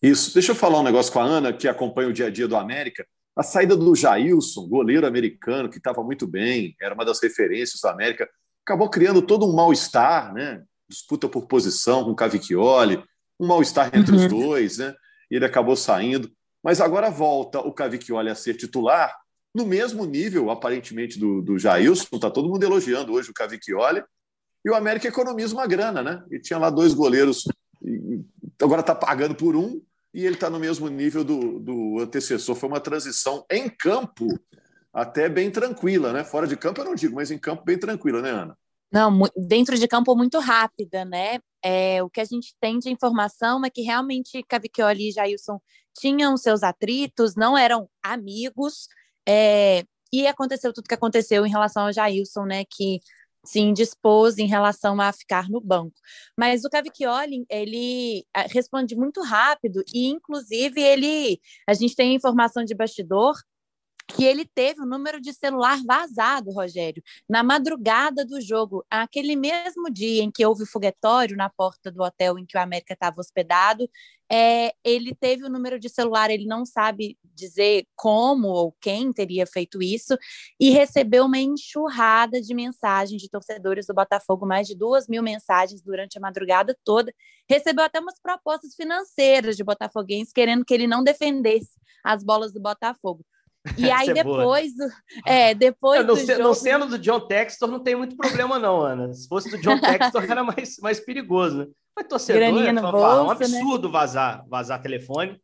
Isso. 0.00 0.32
Deixa 0.32 0.52
eu 0.52 0.56
falar 0.56 0.80
um 0.80 0.84
negócio 0.84 1.12
com 1.12 1.18
a 1.18 1.24
Ana, 1.24 1.52
que 1.52 1.66
acompanha 1.66 2.08
o 2.08 2.12
dia 2.12 2.26
a 2.26 2.30
dia 2.30 2.46
do 2.46 2.56
América. 2.56 3.06
A 3.36 3.42
saída 3.42 3.76
do 3.76 3.94
Jailson, 3.96 4.68
goleiro 4.68 5.06
americano, 5.06 5.68
que 5.68 5.78
estava 5.78 6.04
muito 6.04 6.26
bem, 6.26 6.76
era 6.80 6.94
uma 6.94 7.04
das 7.04 7.20
referências 7.20 7.80
do 7.80 7.88
América, 7.88 8.28
acabou 8.64 8.88
criando 8.88 9.20
todo 9.20 9.44
um 9.44 9.54
mal-estar, 9.54 10.32
né? 10.32 10.62
Disputa 10.88 11.28
por 11.28 11.46
posição 11.46 12.04
com 12.04 12.10
o 12.10 12.16
Cavicchioli, 12.16 13.02
um 13.40 13.46
mal-estar 13.46 13.90
entre 13.92 14.14
os 14.14 14.28
dois, 14.28 14.78
né? 14.78 14.94
E 15.30 15.36
ele 15.36 15.44
acabou 15.44 15.74
saindo. 15.74 16.30
Mas 16.62 16.80
agora 16.80 17.10
volta 17.10 17.58
o 17.58 17.72
Cavicchioli 17.72 18.30
a 18.30 18.34
ser 18.34 18.54
titular, 18.54 19.12
no 19.54 19.64
mesmo 19.64 20.04
nível, 20.04 20.50
aparentemente, 20.50 21.18
do, 21.18 21.40
do 21.40 21.58
Jailson. 21.58 22.16
Está 22.16 22.30
todo 22.30 22.48
mundo 22.48 22.64
elogiando 22.64 23.12
hoje 23.12 23.30
o 23.30 23.34
Cavicchioli. 23.34 24.02
E 24.64 24.70
o 24.70 24.74
América 24.74 25.06
economiza 25.06 25.54
uma 25.54 25.66
grana, 25.66 26.02
né? 26.02 26.24
E 26.30 26.40
tinha 26.40 26.58
lá 26.58 26.70
dois 26.70 26.94
goleiros, 26.94 27.44
agora 28.60 28.80
está 28.80 28.94
pagando 28.94 29.34
por 29.34 29.54
um, 29.54 29.80
e 30.12 30.24
ele 30.24 30.36
está 30.36 30.48
no 30.48 30.58
mesmo 30.58 30.88
nível 30.88 31.22
do, 31.22 31.60
do 31.60 31.98
antecessor. 32.00 32.56
Foi 32.56 32.68
uma 32.68 32.80
transição 32.80 33.44
em 33.50 33.68
campo 33.68 34.26
até 34.92 35.28
bem 35.28 35.50
tranquila, 35.50 36.12
né? 36.12 36.24
Fora 36.24 36.46
de 36.46 36.56
campo 36.56 36.80
eu 36.80 36.84
não 36.84 36.94
digo, 36.94 37.14
mas 37.16 37.30
em 37.30 37.38
campo 37.38 37.64
bem 37.64 37.78
tranquila, 37.78 38.22
né, 38.22 38.30
Ana? 38.30 38.56
Não, 38.90 39.22
dentro 39.36 39.76
de 39.76 39.88
campo 39.88 40.14
muito 40.14 40.38
rápida, 40.38 41.04
né? 41.04 41.40
É, 41.62 42.02
o 42.02 42.08
que 42.08 42.20
a 42.20 42.24
gente 42.24 42.54
tem 42.60 42.78
de 42.78 42.90
informação 42.90 43.64
é 43.64 43.70
que 43.70 43.82
realmente 43.82 44.42
Cavicchioli 44.44 45.08
e 45.08 45.12
Jailson 45.12 45.60
tinham 45.98 46.36
seus 46.36 46.62
atritos, 46.62 47.34
não 47.34 47.58
eram 47.58 47.88
amigos, 48.02 48.86
é, 49.28 49.84
e 50.12 50.26
aconteceu 50.26 50.72
tudo 50.72 50.88
que 50.88 50.94
aconteceu 50.94 51.44
em 51.46 51.50
relação 51.50 51.86
ao 51.86 51.92
Jailson, 51.92 52.44
né? 52.44 52.64
Que 52.64 53.00
se 53.44 53.60
indispôs 53.60 54.38
em 54.38 54.46
relação 54.46 55.00
a 55.00 55.12
ficar 55.12 55.48
no 55.50 55.60
banco. 55.60 55.94
Mas 56.36 56.64
o 56.64 56.70
Cavicchioli, 56.70 57.44
ele 57.50 58.24
ah, 58.34 58.46
responde 58.48 58.96
muito 58.96 59.22
rápido 59.22 59.82
e, 59.92 60.08
inclusive, 60.08 60.80
ele, 60.80 61.40
a 61.68 61.74
gente 61.74 61.94
tem 61.94 62.14
informação 62.14 62.64
de 62.64 62.74
bastidor 62.74 63.34
que 64.06 64.24
ele 64.24 64.44
teve 64.44 64.80
o 64.80 64.86
número 64.86 65.20
de 65.20 65.32
celular 65.32 65.80
vazado, 65.84 66.50
Rogério, 66.50 67.02
na 67.28 67.42
madrugada 67.42 68.24
do 68.24 68.40
jogo, 68.40 68.84
aquele 68.90 69.34
mesmo 69.34 69.90
dia 69.90 70.22
em 70.22 70.30
que 70.30 70.44
houve 70.44 70.64
o 70.64 70.66
foguetório 70.66 71.36
na 71.36 71.48
porta 71.48 71.90
do 71.90 72.02
hotel 72.02 72.38
em 72.38 72.44
que 72.44 72.56
o 72.56 72.60
América 72.60 72.92
estava 72.92 73.20
hospedado, 73.20 73.88
é, 74.30 74.74
ele 74.82 75.14
teve 75.14 75.44
o 75.44 75.50
número 75.50 75.78
de 75.78 75.88
celular, 75.88 76.30
ele 76.30 76.46
não 76.46 76.64
sabe 76.64 77.18
dizer 77.34 77.86
como 77.96 78.48
ou 78.48 78.72
quem 78.80 79.12
teria 79.12 79.46
feito 79.46 79.82
isso, 79.82 80.16
e 80.58 80.70
recebeu 80.70 81.24
uma 81.24 81.38
enxurrada 81.38 82.40
de 82.40 82.54
mensagens 82.54 83.20
de 83.20 83.28
torcedores 83.28 83.86
do 83.86 83.94
Botafogo, 83.94 84.46
mais 84.46 84.66
de 84.66 84.74
duas 84.74 85.08
mil 85.08 85.22
mensagens 85.22 85.82
durante 85.82 86.18
a 86.18 86.20
madrugada 86.20 86.76
toda. 86.84 87.12
Recebeu 87.48 87.84
até 87.84 88.00
umas 88.00 88.18
propostas 88.20 88.74
financeiras 88.74 89.56
de 89.56 89.64
botafoguenses 89.64 90.32
querendo 90.32 90.64
que 90.64 90.74
ele 90.74 90.86
não 90.86 91.02
defendesse 91.02 91.78
as 92.02 92.22
bolas 92.22 92.52
do 92.52 92.60
Botafogo. 92.60 93.24
E 93.78 93.90
aí 93.90 94.10
é 94.10 94.22
boa. 94.22 94.38
depois, 94.38 94.72
é, 95.26 95.54
depois 95.56 96.06
não, 96.06 96.14
do 96.14 96.20
se- 96.20 96.26
jogo... 96.26 96.42
não 96.42 96.54
sendo 96.54 96.86
do 96.86 96.98
John 96.98 97.20
Textor, 97.20 97.68
não 97.68 97.80
tem 97.80 97.94
muito 97.94 98.16
problema, 98.16 98.58
não, 98.58 98.82
Ana. 98.82 99.12
Se 99.12 99.26
fosse 99.26 99.50
do 99.50 99.58
John 99.58 99.78
Textor, 99.80 100.22
era 100.24 100.44
mais, 100.44 100.76
mais 100.78 101.00
perigoso, 101.00 101.58
né? 101.58 101.66
Mas 101.96 102.06
torcedor 102.08 102.40
Graninha 102.40 102.68
é 102.68 102.72
um 102.72 103.26
né? 103.26 103.32
absurdo 103.32 103.90
vazar, 103.90 104.44
vazar 104.48 104.82
telefone. 104.82 105.40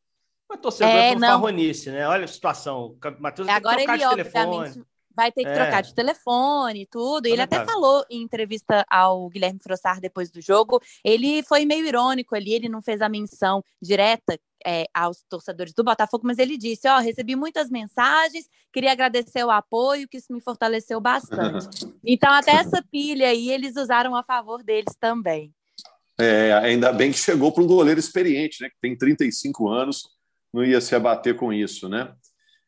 Mas 0.48 0.60
torcedor 0.60 0.92
É, 0.92 1.10
é, 1.10 1.14
não. 1.14 1.20
fanfarronice, 1.20 1.90
né? 1.90 2.06
Olha 2.08 2.24
a 2.24 2.28
situação. 2.28 2.86
O 2.86 2.98
Matheus 3.20 3.46
tem 3.46 3.54
que 3.54 3.60
Agora 3.66 3.76
trocar 3.76 3.94
ele, 3.94 4.04
de 4.04 4.10
telefone. 4.10 4.84
Vai 5.14 5.30
ter 5.32 5.42
que 5.42 5.50
É. 5.50 5.54
trocar 5.54 5.82
de 5.82 5.94
telefone 5.94 6.82
e 6.82 6.86
tudo. 6.86 7.26
E 7.26 7.32
ele 7.32 7.42
até 7.42 7.64
falou 7.64 8.04
em 8.10 8.22
entrevista 8.22 8.84
ao 8.88 9.28
Guilherme 9.28 9.60
Frossar 9.60 10.00
depois 10.00 10.30
do 10.30 10.40
jogo. 10.40 10.80
Ele 11.04 11.42
foi 11.42 11.64
meio 11.64 11.86
irônico 11.86 12.34
ali, 12.34 12.54
ele 12.54 12.68
não 12.68 12.80
fez 12.80 13.00
a 13.02 13.08
menção 13.08 13.62
direta 13.82 14.38
é, 14.66 14.86
aos 14.92 15.22
torcedores 15.28 15.72
do 15.72 15.82
Botafogo, 15.82 16.26
mas 16.26 16.38
ele 16.38 16.56
disse: 16.56 16.86
Ó, 16.88 16.98
recebi 16.98 17.34
muitas 17.34 17.70
mensagens, 17.70 18.46
queria 18.72 18.92
agradecer 18.92 19.42
o 19.44 19.50
apoio, 19.50 20.06
que 20.08 20.18
isso 20.18 20.32
me 20.32 20.40
fortaleceu 20.40 21.00
bastante. 21.00 21.68
então, 22.04 22.32
até 22.32 22.52
essa 22.52 22.82
pilha 22.90 23.28
aí 23.28 23.50
eles 23.50 23.76
usaram 23.76 24.14
a 24.14 24.22
favor 24.22 24.62
deles 24.62 24.94
também. 25.00 25.52
É, 26.18 26.52
ainda 26.52 26.92
bem 26.92 27.10
que 27.10 27.18
chegou 27.18 27.50
para 27.50 27.62
um 27.62 27.66
goleiro 27.66 27.98
experiente, 27.98 28.62
né? 28.62 28.68
Que 28.68 28.76
tem 28.80 28.96
35 28.96 29.68
anos, 29.70 30.02
não 30.52 30.62
ia 30.62 30.80
se 30.80 30.94
abater 30.94 31.34
com 31.34 31.50
isso, 31.50 31.88
né? 31.88 32.12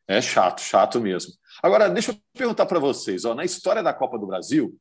É 0.07 0.21
chato, 0.21 0.61
chato 0.61 0.99
mesmo. 0.99 1.31
Agora, 1.61 1.89
deixa 1.89 2.11
eu 2.11 2.17
perguntar 2.33 2.65
para 2.65 2.79
vocês: 2.79 3.25
ó, 3.25 3.33
na 3.33 3.45
história 3.45 3.81
da 3.81 3.93
Copa 3.93 4.17
do 4.17 4.27
Brasil, 4.27 4.77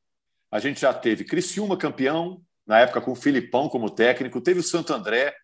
a 0.50 0.58
gente 0.58 0.80
já 0.80 0.92
teve 0.92 1.24
Criciúma 1.24 1.76
campeão, 1.76 2.42
na 2.66 2.80
época 2.80 3.00
com 3.00 3.12
o 3.12 3.16
Filipão 3.16 3.68
como 3.68 3.90
técnico, 3.90 4.40
teve 4.40 4.60
o 4.60 4.62
Santo 4.62 4.92
André, 4.92 5.34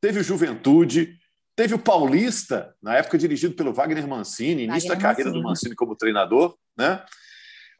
teve 0.00 0.20
o 0.20 0.24
Juventude, 0.24 1.18
teve 1.54 1.74
o 1.74 1.78
Paulista, 1.78 2.74
na 2.82 2.96
época 2.96 3.18
dirigido 3.18 3.54
pelo 3.54 3.72
Wagner 3.72 4.06
Mancini, 4.06 4.64
início 4.64 4.88
da 4.88 4.94
Wagner 4.94 5.10
carreira 5.10 5.30
do 5.30 5.36
Mancini. 5.36 5.48
Mancini 5.48 5.74
como 5.74 5.96
treinador, 5.96 6.56
né? 6.76 7.04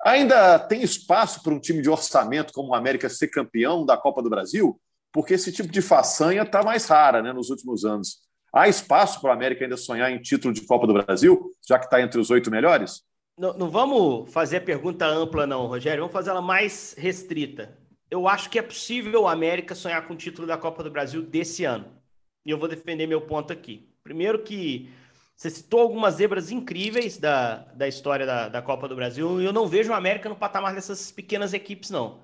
Ainda 0.05 0.59
tem 0.59 0.83
espaço 0.83 1.43
para 1.43 1.55
um 1.55 1.61
time 1.61 1.81
de 1.81 1.89
orçamento 1.89 2.53
como 2.53 2.71
o 2.71 2.75
América 2.75 3.09
ser 3.09 3.29
campeão 3.29 3.85
da 3.85 3.97
Copa 3.97 4.23
do 4.23 4.31
Brasil? 4.31 4.81
Porque 5.13 5.35
esse 5.35 5.51
tipo 5.51 5.71
de 5.71 5.81
façanha 5.81 6.43
está 6.43 6.63
mais 6.63 6.87
rara 6.87 7.23
né, 7.23 7.33
nos 7.33 7.49
últimos 7.49 7.85
anos. 7.85 8.26
Há 8.57 8.69
espaço 8.69 9.21
para 9.21 9.29
o 9.29 9.33
América 9.35 9.67
ainda 9.67 9.77
sonhar 9.77 10.11
em 10.11 10.19
título 10.19 10.55
de 10.55 10.63
Copa 10.63 10.87
do 10.87 10.95
Brasil, 10.95 11.53
já 11.69 11.79
que 11.79 11.85
está 11.85 12.01
entre 12.01 12.19
os 12.19 12.31
oito 12.31 12.51
melhores? 12.51 13.03
Não, 13.39 13.53
não 13.53 13.69
vamos 13.69 14.33
fazer 14.33 14.57
a 14.57 14.61
pergunta 14.63 15.07
ampla, 15.07 15.47
não, 15.47 15.67
Rogério. 15.67 16.01
Vamos 16.01 16.15
fazer 16.15 16.31
ela 16.31 16.41
mais 16.41 16.95
restrita. 16.97 17.77
Eu 18.11 18.27
acho 18.27 18.49
que 18.49 18.59
é 18.59 18.63
possível 18.63 19.25
o 19.25 19.29
América 19.29 19.75
sonhar 19.75 20.07
com 20.09 20.15
o 20.15 20.17
título 20.17 20.49
da 20.49 20.57
Copa 20.57 20.83
do 20.83 20.91
Brasil 20.91 21.21
desse 21.21 21.67
ano. 21.67 21.85
E 22.47 22.51
eu 22.51 22.57
vou 22.57 22.67
defender 22.67 23.07
meu 23.07 23.21
ponto 23.21 23.53
aqui. 23.53 23.91
Primeiro 24.03 24.43
que 24.43 24.91
você 25.37 25.51
citou 25.51 25.81
algumas 25.81 26.15
zebras 26.15 26.51
incríveis 26.51 27.19
da, 27.19 27.57
da 27.75 27.87
história 27.87 28.25
da, 28.25 28.49
da 28.49 28.63
Copa 28.63 28.89
do 28.89 28.97
Brasil 28.97 29.39
e 29.39 29.45
eu 29.45 29.53
não 29.53 29.67
vejo 29.67 29.91
o 29.91 29.95
América 29.95 30.31
no 30.31 30.37
patamar 30.37 30.75
dessas 30.75 31.13
pequenas 31.13 31.53
equipes, 31.53 31.91
não. 31.91 32.21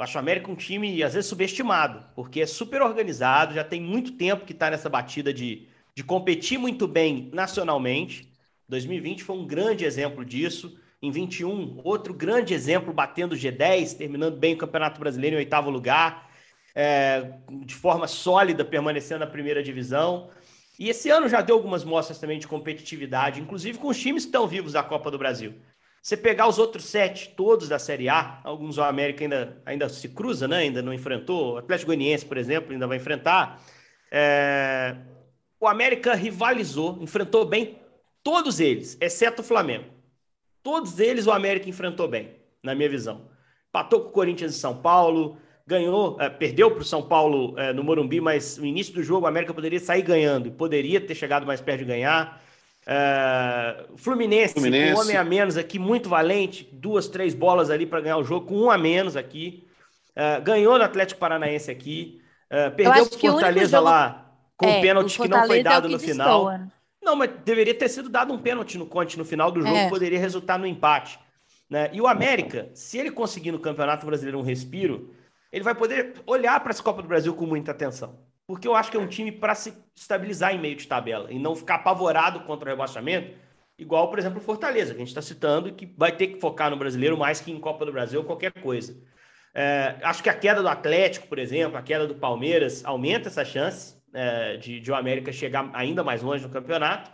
Eu 0.00 0.04
acho 0.04 0.16
o 0.16 0.18
América 0.18 0.50
um 0.50 0.54
time, 0.54 1.02
às 1.02 1.12
vezes, 1.12 1.28
subestimado, 1.28 2.02
porque 2.14 2.40
é 2.40 2.46
super 2.46 2.80
organizado, 2.80 3.52
já 3.52 3.62
tem 3.62 3.82
muito 3.82 4.12
tempo 4.12 4.46
que 4.46 4.52
está 4.54 4.70
nessa 4.70 4.88
batida 4.88 5.30
de, 5.30 5.68
de 5.94 6.02
competir 6.02 6.58
muito 6.58 6.88
bem 6.88 7.28
nacionalmente. 7.34 8.32
2020 8.66 9.22
foi 9.22 9.36
um 9.36 9.46
grande 9.46 9.84
exemplo 9.84 10.24
disso. 10.24 10.74
Em 11.02 11.10
21, 11.10 11.82
outro 11.84 12.14
grande 12.14 12.54
exemplo, 12.54 12.94
batendo 12.94 13.34
o 13.34 13.36
G10, 13.36 13.98
terminando 13.98 14.38
bem 14.38 14.54
o 14.54 14.56
Campeonato 14.56 14.98
Brasileiro 14.98 15.36
em 15.36 15.40
oitavo 15.40 15.68
lugar, 15.68 16.30
é, 16.74 17.32
de 17.66 17.74
forma 17.74 18.06
sólida, 18.06 18.64
permanecendo 18.64 19.20
na 19.20 19.26
primeira 19.26 19.62
divisão. 19.62 20.30
E 20.78 20.88
esse 20.88 21.10
ano 21.10 21.28
já 21.28 21.42
deu 21.42 21.56
algumas 21.56 21.84
mostras 21.84 22.18
também 22.18 22.38
de 22.38 22.48
competitividade, 22.48 23.38
inclusive 23.38 23.76
com 23.76 23.88
os 23.88 24.00
times 24.00 24.24
que 24.24 24.28
estão 24.28 24.48
vivos 24.48 24.72
da 24.72 24.82
Copa 24.82 25.10
do 25.10 25.18
Brasil. 25.18 25.56
Você 26.02 26.16
pegar 26.16 26.48
os 26.48 26.58
outros 26.58 26.84
sete, 26.84 27.28
todos 27.36 27.68
da 27.68 27.78
Série 27.78 28.08
A, 28.08 28.40
alguns 28.42 28.78
o 28.78 28.82
América 28.82 29.22
ainda, 29.22 29.62
ainda 29.66 29.88
se 29.88 30.08
cruza, 30.08 30.48
né? 30.48 30.58
ainda 30.58 30.80
não 30.80 30.94
enfrentou. 30.94 31.54
O 31.54 31.58
Atlético 31.58 31.88
Goianiense, 31.88 32.24
por 32.24 32.38
exemplo, 32.38 32.72
ainda 32.72 32.86
vai 32.86 32.96
enfrentar. 32.96 33.62
É, 34.10 34.96
O 35.60 35.68
América 35.68 36.14
rivalizou, 36.14 36.98
enfrentou 37.02 37.44
bem 37.44 37.78
todos 38.22 38.60
eles, 38.60 38.96
exceto 39.00 39.42
o 39.42 39.44
Flamengo. 39.44 39.84
Todos 40.62 40.98
eles 40.98 41.26
o 41.26 41.32
América 41.32 41.68
enfrentou 41.68 42.08
bem, 42.08 42.30
na 42.62 42.74
minha 42.74 42.88
visão. 42.88 43.28
Patou 43.70 44.00
com 44.00 44.08
o 44.08 44.12
Corinthians 44.12 44.54
e 44.54 44.58
São 44.58 44.76
Paulo, 44.76 45.36
ganhou, 45.66 46.16
eh, 46.20 46.28
perdeu 46.28 46.70
para 46.70 46.82
o 46.82 46.84
São 46.84 47.02
Paulo 47.02 47.54
eh, 47.58 47.72
no 47.72 47.84
Morumbi, 47.84 48.20
mas 48.20 48.58
no 48.58 48.66
início 48.66 48.92
do 48.92 49.02
jogo 49.02 49.24
o 49.26 49.28
América 49.28 49.54
poderia 49.54 49.78
sair 49.78 50.02
ganhando 50.02 50.48
e 50.48 50.50
poderia 50.50 51.00
ter 51.00 51.14
chegado 51.14 51.46
mais 51.46 51.60
perto 51.60 51.80
de 51.80 51.84
ganhar. 51.84 52.42
O 53.92 53.98
Fluminense, 53.98 54.54
Fluminense. 54.54 54.92
com 54.92 54.98
um 54.98 55.02
homem 55.02 55.16
a 55.16 55.24
menos 55.24 55.56
aqui, 55.56 55.78
muito 55.78 56.08
valente, 56.08 56.68
duas, 56.72 57.08
três 57.08 57.34
bolas 57.34 57.70
ali 57.70 57.86
para 57.86 58.00
ganhar 58.00 58.16
o 58.16 58.24
jogo, 58.24 58.46
com 58.46 58.56
um 58.56 58.70
a 58.70 58.78
menos 58.78 59.16
aqui. 59.16 59.66
Eh, 60.20 60.40
ganhou 60.40 60.76
no 60.76 60.84
Atlético 60.84 61.20
Paranaense 61.20 61.70
aqui. 61.70 62.20
Uh, 62.50 62.74
perdeu 62.74 63.04
o 63.04 63.06
Fortaleza 63.06 63.76
jogo... 63.78 63.84
lá 63.88 64.26
com 64.56 64.66
é, 64.66 64.78
um 64.78 64.80
pênalti 64.80 65.16
que 65.16 65.28
não 65.28 65.46
foi 65.46 65.62
dado 65.62 65.86
é 65.86 65.90
no 65.90 65.98
final. 66.00 66.46
Né? 66.46 66.68
Não, 67.00 67.14
mas 67.14 67.30
deveria 67.44 67.72
ter 67.72 67.88
sido 67.88 68.08
dado 68.08 68.34
um 68.34 68.38
pênalti 68.38 68.76
no 68.76 68.86
Conte 68.86 69.16
no 69.16 69.24
final 69.24 69.52
do 69.52 69.62
jogo, 69.62 69.74
é. 69.74 69.88
poderia 69.88 70.18
resultar 70.18 70.58
no 70.58 70.66
empate. 70.66 71.18
Né? 71.70 71.88
E 71.92 72.00
o 72.00 72.08
América, 72.08 72.68
se 72.74 72.98
ele 72.98 73.12
conseguir 73.12 73.52
no 73.52 73.60
Campeonato 73.60 74.04
Brasileiro 74.04 74.38
um 74.38 74.42
respiro, 74.42 75.14
ele 75.52 75.62
vai 75.62 75.74
poder 75.74 76.14
olhar 76.26 76.58
para 76.60 76.70
essa 76.70 76.82
Copa 76.82 77.00
do 77.00 77.08
Brasil 77.08 77.32
com 77.34 77.46
muita 77.46 77.70
atenção. 77.70 78.18
Porque 78.50 78.66
eu 78.66 78.74
acho 78.74 78.90
que 78.90 78.96
é 78.96 79.00
um 79.00 79.06
time 79.06 79.30
para 79.30 79.54
se 79.54 79.72
estabilizar 79.94 80.52
em 80.52 80.58
meio 80.58 80.74
de 80.74 80.84
tabela 80.84 81.32
e 81.32 81.38
não 81.38 81.54
ficar 81.54 81.76
apavorado 81.76 82.40
contra 82.40 82.68
o 82.68 82.72
rebaixamento, 82.72 83.38
igual, 83.78 84.10
por 84.10 84.18
exemplo, 84.18 84.40
o 84.40 84.42
Fortaleza, 84.42 84.90
que 84.92 84.96
a 84.96 84.98
gente 84.98 85.16
está 85.16 85.22
citando, 85.22 85.72
que 85.72 85.86
vai 85.96 86.10
ter 86.10 86.26
que 86.26 86.40
focar 86.40 86.68
no 86.68 86.76
brasileiro 86.76 87.16
mais 87.16 87.40
que 87.40 87.52
em 87.52 87.60
Copa 87.60 87.86
do 87.86 87.92
Brasil 87.92 88.18
ou 88.18 88.26
qualquer 88.26 88.52
coisa. 88.54 89.00
É, 89.54 89.94
acho 90.02 90.20
que 90.20 90.28
a 90.28 90.34
queda 90.34 90.60
do 90.62 90.66
Atlético, 90.66 91.28
por 91.28 91.38
exemplo, 91.38 91.78
a 91.78 91.82
queda 91.82 92.08
do 92.08 92.16
Palmeiras, 92.16 92.84
aumenta 92.84 93.28
essa 93.28 93.44
chance 93.44 93.96
é, 94.12 94.56
de, 94.56 94.80
de 94.80 94.90
o 94.90 94.96
América 94.96 95.30
chegar 95.30 95.70
ainda 95.72 96.02
mais 96.02 96.20
longe 96.20 96.42
no 96.42 96.50
campeonato. 96.50 97.08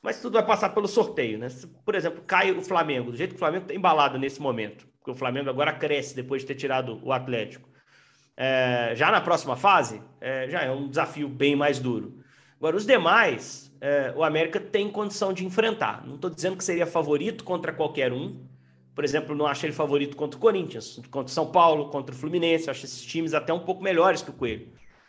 Mas 0.00 0.22
tudo 0.22 0.34
vai 0.34 0.46
passar 0.46 0.68
pelo 0.68 0.86
sorteio, 0.86 1.40
né? 1.40 1.48
Se, 1.48 1.66
por 1.66 1.96
exemplo, 1.96 2.22
cai 2.24 2.52
o 2.52 2.62
Flamengo, 2.62 3.10
do 3.10 3.16
jeito 3.16 3.30
que 3.30 3.36
o 3.36 3.40
Flamengo 3.40 3.64
está 3.64 3.74
embalado 3.74 4.16
nesse 4.16 4.40
momento, 4.40 4.86
porque 4.98 5.10
o 5.10 5.14
Flamengo 5.16 5.50
agora 5.50 5.72
cresce 5.72 6.14
depois 6.14 6.42
de 6.42 6.46
ter 6.46 6.54
tirado 6.54 7.00
o 7.02 7.12
Atlético. 7.12 7.67
É, 8.40 8.92
já 8.94 9.10
na 9.10 9.20
próxima 9.20 9.56
fase, 9.56 10.00
é, 10.20 10.48
já 10.48 10.62
é 10.62 10.70
um 10.70 10.88
desafio 10.88 11.28
bem 11.28 11.56
mais 11.56 11.80
duro. 11.80 12.22
Agora, 12.56 12.76
os 12.76 12.86
demais, 12.86 13.74
é, 13.80 14.12
o 14.16 14.22
América 14.22 14.60
tem 14.60 14.88
condição 14.88 15.32
de 15.32 15.44
enfrentar. 15.44 16.06
Não 16.06 16.14
estou 16.14 16.30
dizendo 16.30 16.56
que 16.56 16.62
seria 16.62 16.86
favorito 16.86 17.42
contra 17.42 17.72
qualquer 17.72 18.12
um. 18.12 18.40
Por 18.94 19.04
exemplo, 19.04 19.34
não 19.34 19.44
acho 19.44 19.66
ele 19.66 19.72
favorito 19.72 20.16
contra 20.16 20.38
o 20.38 20.40
Corinthians, 20.40 21.00
contra 21.10 21.28
o 21.28 21.34
São 21.34 21.50
Paulo, 21.50 21.90
contra 21.90 22.14
o 22.14 22.18
Fluminense. 22.18 22.70
Acho 22.70 22.84
esses 22.84 23.02
times 23.04 23.34
até 23.34 23.52
um 23.52 23.58
pouco 23.58 23.82
melhores 23.82 24.22
que 24.22 24.30
o 24.30 24.34
Coelho. 24.34 24.68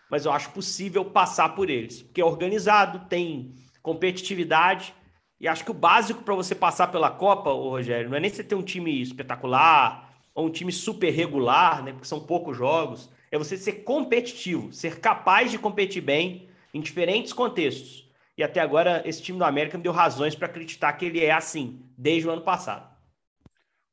Mas 0.10 0.26
eu 0.26 0.32
acho 0.32 0.50
possível 0.50 1.06
passar 1.06 1.50
por 1.54 1.70
eles, 1.70 2.02
porque 2.02 2.22
é 2.22 2.26
organizado, 2.26 3.08
tem 3.08 3.54
competitividade. 3.84 4.92
E 5.40 5.48
acho 5.48 5.64
que 5.64 5.72
o 5.72 5.76
básico 5.76 6.24
para 6.24 6.34
você 6.34 6.56
passar 6.56 6.88
pela 6.88 7.12
Copa, 7.12 7.52
ô 7.52 7.70
Rogério, 7.70 8.10
não 8.10 8.18
é 8.18 8.20
nem 8.20 8.32
você 8.32 8.44
ter 8.44 8.56
um 8.56 8.64
time 8.64 9.00
espetacular 9.00 10.16
ou 10.34 10.48
um 10.48 10.52
time 10.52 10.72
super 10.72 11.12
regular, 11.12 11.84
né? 11.84 11.92
Porque 11.92 12.08
são 12.08 12.20
poucos 12.20 12.58
jogos. 12.58 13.19
É 13.32 13.38
você 13.38 13.58
ser 13.58 13.84
competitivo, 13.84 14.74
ser 14.74 15.00
capaz 15.00 15.52
de 15.52 15.60
competir 15.60 16.02
bem 16.02 16.50
em 16.74 16.82
diferentes 16.82 17.34
contextos. 17.34 18.10
E 18.38 18.44
até 18.44 18.60
agora, 18.60 19.04
esse 19.06 19.22
time 19.22 19.38
do 19.38 19.44
América 19.44 19.78
me 19.78 19.84
deu 19.84 19.92
razões 19.92 20.36
para 20.36 20.48
acreditar 20.48 20.94
que 20.94 21.06
ele 21.06 21.24
é 21.24 21.32
assim, 21.32 21.82
desde 21.98 22.28
o 22.28 22.32
ano 22.32 22.42
passado. 22.42 22.90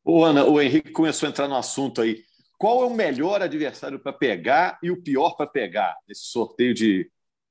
Ô, 0.04 0.24
Ana, 0.24 0.44
o 0.44 0.60
Henrique 0.60 0.92
começou 0.92 1.26
a 1.26 1.30
entrar 1.30 1.48
no 1.48 1.56
assunto 1.56 2.00
aí. 2.00 2.22
Qual 2.56 2.82
é 2.82 2.86
o 2.86 2.94
melhor 2.94 3.42
adversário 3.42 3.98
para 3.98 4.12
pegar 4.12 4.78
e 4.82 4.90
o 4.90 5.02
pior 5.02 5.36
para 5.36 5.46
pegar 5.46 5.96
nesse 6.08 6.26
sorteio 6.26 6.72
de 6.72 7.10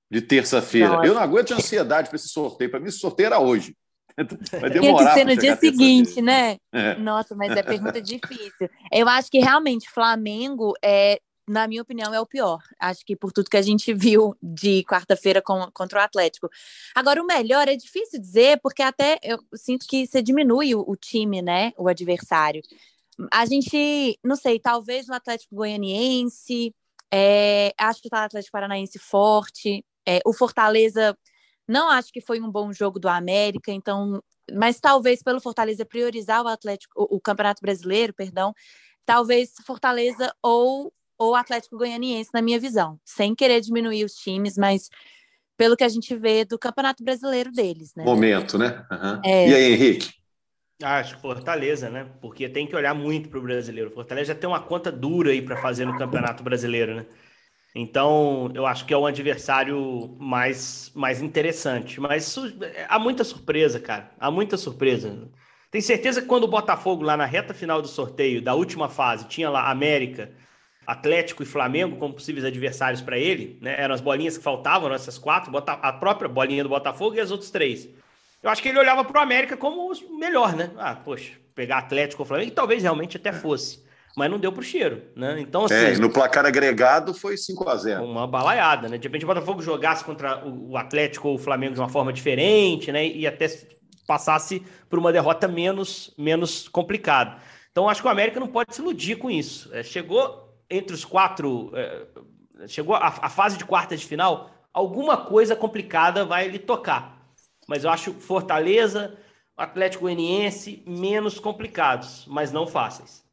de 0.10 0.22
terça-feira. 0.22 1.02
Eu 1.04 1.14
não 1.14 1.22
aguento 1.22 1.54
ansiedade 1.54 2.10
para 2.10 2.16
esse 2.16 2.30
sorteio. 2.30 2.70
Para 2.70 2.80
mim, 2.80 2.88
esse 2.88 3.00
sorteio 3.00 3.28
era 3.28 3.40
hoje. 3.40 3.76
Vai 4.18 4.70
demorar. 4.70 4.80
Tinha 4.80 4.96
que 4.96 5.14
ser 5.14 5.26
no 5.26 5.36
dia 5.36 5.56
seguinte, 5.58 6.22
né? 6.22 6.58
É. 6.72 6.96
Nossa, 6.96 7.36
mas 7.36 7.52
é 7.52 7.64
pergunta 7.64 8.00
difícil. 8.02 8.70
Eu 8.92 9.10
acho 9.10 9.30
que 9.30 9.40
realmente 9.40 9.90
Flamengo 9.90 10.74
é, 10.84 11.20
na 11.48 11.68
minha 11.68 11.82
opinião, 11.82 12.14
é 12.14 12.20
o 12.20 12.26
pior. 12.26 12.62
Acho 12.80 13.06
que 13.06 13.16
por 13.16 13.32
tudo 13.32 13.50
que 13.50 13.58
a 13.58 13.62
gente 13.62 13.94
viu 13.94 14.36
de 14.42 14.84
quarta-feira 14.84 15.42
contra 15.42 16.00
o 16.00 16.02
Atlético. 16.02 16.50
Agora, 16.96 17.22
o 17.22 17.26
melhor 17.26 17.68
é 17.68 17.76
difícil 17.76 18.20
dizer, 18.20 18.60
porque 18.62 18.82
até 18.82 19.20
eu 19.24 19.40
sinto 19.54 19.86
que 19.88 20.08
você 20.08 20.22
diminui 20.22 20.74
o, 20.76 20.84
o 20.88 20.96
time, 20.96 21.42
né? 21.42 21.72
O 21.78 21.88
adversário. 21.88 22.62
A 23.32 23.46
gente, 23.46 24.20
não 24.24 24.36
sei, 24.36 24.60
talvez 24.60 25.08
no 25.08 25.14
Atlético 25.14 25.56
Goianiense. 25.56 26.74
É, 27.14 27.74
acho 27.78 28.02
que 28.02 28.10
o 28.12 28.16
Atlético 28.16 28.52
Paranaense 28.52 29.00
forte. 29.00 29.86
É, 30.08 30.20
o 30.26 30.34
Fortaleza, 30.34 31.18
não 31.68 31.90
acho 31.90 32.12
que 32.12 32.22
foi 32.22 32.40
um 32.40 32.52
bom 32.52 32.72
jogo 32.74 33.00
do 33.00 33.08
América, 33.08 33.72
então, 33.72 34.22
mas 34.54 34.80
talvez 34.80 35.24
pelo 35.24 35.42
Fortaleza 35.42 35.86
priorizar 35.86 36.44
o 36.44 36.48
Atlético, 36.48 36.94
o, 36.96 37.16
o 37.16 37.22
Campeonato 37.22 37.62
Brasileiro, 37.62 38.14
perdão, 38.14 38.54
talvez 39.06 39.54
Fortaleza 39.66 40.34
ou 40.44 40.94
ou 41.18 41.36
Atlético 41.36 41.78
Goianiense, 41.78 42.30
na 42.34 42.42
minha 42.42 42.60
visão, 42.60 43.00
sem 43.06 43.34
querer 43.34 43.62
diminuir 43.62 44.04
os 44.04 44.14
times, 44.16 44.58
mas 44.58 44.90
pelo 45.58 45.78
que 45.78 45.84
a 45.84 45.90
gente 45.90 46.16
vê 46.16 46.44
do 46.44 46.60
Campeonato 46.60 47.04
Brasileiro 47.04 47.52
deles, 47.52 47.94
né? 47.96 48.04
Momento, 48.04 48.58
né? 48.58 48.86
Uhum. 48.92 49.22
É... 49.24 49.50
E 49.50 49.54
aí, 49.54 49.74
Henrique? 49.74 50.14
Acho 50.84 51.16
que 51.16 51.22
Fortaleza, 51.22 51.90
né? 51.90 52.10
Porque 52.22 52.50
tem 52.50 52.68
que 52.68 52.76
olhar 52.76 52.94
muito 52.94 53.30
para 53.30 53.40
o 53.40 53.42
brasileiro. 53.42 53.92
Fortaleza 53.92 54.34
já 54.34 54.40
tem 54.40 54.50
uma 54.50 54.60
conta 54.60 54.92
dura 54.92 55.32
aí 55.32 55.42
para 55.42 55.56
fazer 55.56 55.86
no 55.86 55.98
Campeonato 55.98 56.44
Brasileiro, 56.44 56.96
né? 56.96 57.06
Então, 57.74 58.52
eu 58.54 58.66
acho 58.66 58.86
que 58.86 58.94
é 58.94 58.98
um 58.98 59.06
adversário 59.06 60.16
mais, 60.20 60.92
mais 60.94 61.22
interessante. 61.22 62.00
Mas 62.00 62.36
há 62.90 63.00
muita 63.00 63.24
surpresa, 63.24 63.80
cara. 63.80 64.12
Há 64.20 64.30
muita 64.30 64.58
surpresa. 64.58 65.30
Tem 65.72 65.82
certeza 65.82 66.22
que 66.22 66.28
quando 66.28 66.44
o 66.44 66.50
Botafogo, 66.50 67.04
lá 67.04 67.16
na 67.16 67.26
reta 67.26 67.54
final 67.54 67.82
do 67.82 67.88
sorteio, 67.88 68.42
da 68.42 68.54
última 68.54 68.90
fase, 68.90 69.28
tinha 69.28 69.50
lá 69.50 69.70
América, 69.70 70.32
Atlético 70.86 71.44
e 71.44 71.46
Flamengo 71.46 71.98
como 71.98 72.14
possíveis 72.14 72.46
adversários 72.46 73.02
para 73.02 73.18
ele, 73.18 73.58
né? 73.62 73.76
Eram 73.78 73.96
as 73.96 74.02
bolinhas 74.02 74.38
que 74.38 74.44
faltavam, 74.44 74.94
essas 74.94 75.18
quatro, 75.18 75.52
a 75.58 75.94
própria 75.94 76.30
bolinha 76.30 76.64
do 76.64 76.70
Botafogo 76.70 77.16
e 77.16 77.20
as 77.20 77.32
outras 77.32 77.50
três. 77.50 77.88
Eu 78.42 78.50
acho 78.50 78.62
que 78.62 78.70
ele 78.70 78.80
olhava 78.80 79.04
para 79.04 79.20
o 79.20 79.24
América 79.24 79.58
como 79.58 79.92
o 79.92 80.20
melhor, 80.20 80.56
né? 80.56 80.72
Ah, 80.78 80.96
poxa, 80.96 81.32
pegar 81.56 81.80
Atlético 81.80 82.22
ou 82.22 82.28
Flamengo, 82.28 82.50
e 82.50 82.54
talvez 82.54 82.84
realmente 82.84 83.18
até 83.18 83.32
fosse 83.34 83.86
mas 84.16 84.32
não 84.32 84.40
deu 84.40 84.52
para 84.52 84.62
o 84.62 84.64
cheiro, 84.64 85.04
né? 85.16 85.42
Então, 85.42 85.66
assim, 85.66 85.76
é, 85.76 85.98
no 85.98 86.10
placar 86.10 86.46
agregado 86.46 87.14
foi 87.14 87.36
5 87.36 87.70
a 87.70 87.76
0 87.76 88.04
Uma 88.06 88.26
balaiada, 88.26 88.88
né? 88.88 88.98
De 88.98 89.08
repente 89.08 89.26
o 89.26 89.28
Botafogo 89.28 89.62
jogasse 89.62 90.04
contra 90.06 90.42
o 90.46 90.78
Atlético 90.78 91.28
ou 91.28 91.36
o 91.36 91.38
Flamengo 91.38 91.74
de 91.74 91.82
uma 91.82 91.90
forma 91.90 92.14
diferente, 92.14 92.92
né? 92.92 93.06
E 93.06 93.28
até 93.28 93.48
passasse 94.08 94.64
por 94.90 94.98
uma 94.98 95.12
derrota 95.12 95.48
menos, 95.48 96.14
menos 96.18 96.70
complicada. 96.70 97.38
Então, 97.72 97.90
acho 97.90 98.02
que 98.02 98.08
o 98.08 98.12
América 98.12 98.40
não 98.40 98.48
pode 98.48 98.74
se 98.74 98.82
iludir 98.82 99.18
com 99.18 99.30
isso. 99.30 99.70
É, 99.74 99.84
chegou 99.84 100.45
entre 100.70 100.94
os 100.94 101.06
quatro, 101.06 101.72
é, 101.74 102.68
chegou 102.68 102.96
a, 102.96 103.08
a 103.08 103.30
fase 103.30 103.58
de 103.58 103.66
quartas 103.66 104.00
de 104.00 104.06
final, 104.06 104.50
alguma 104.74 105.18
coisa 105.18 105.56
complicada 105.56 106.26
vai 106.26 106.48
lhe 106.48 106.60
tocar. 106.60 107.16
Mas 107.68 107.84
eu 107.84 107.90
acho 107.90 108.14
Fortaleza, 108.14 109.18
Atlético 109.58 110.04
Goianiense 110.04 110.84
menos 110.86 111.40
complicados, 111.40 112.26
mas 112.28 112.52
não 112.52 112.68
fáceis. 112.68 113.24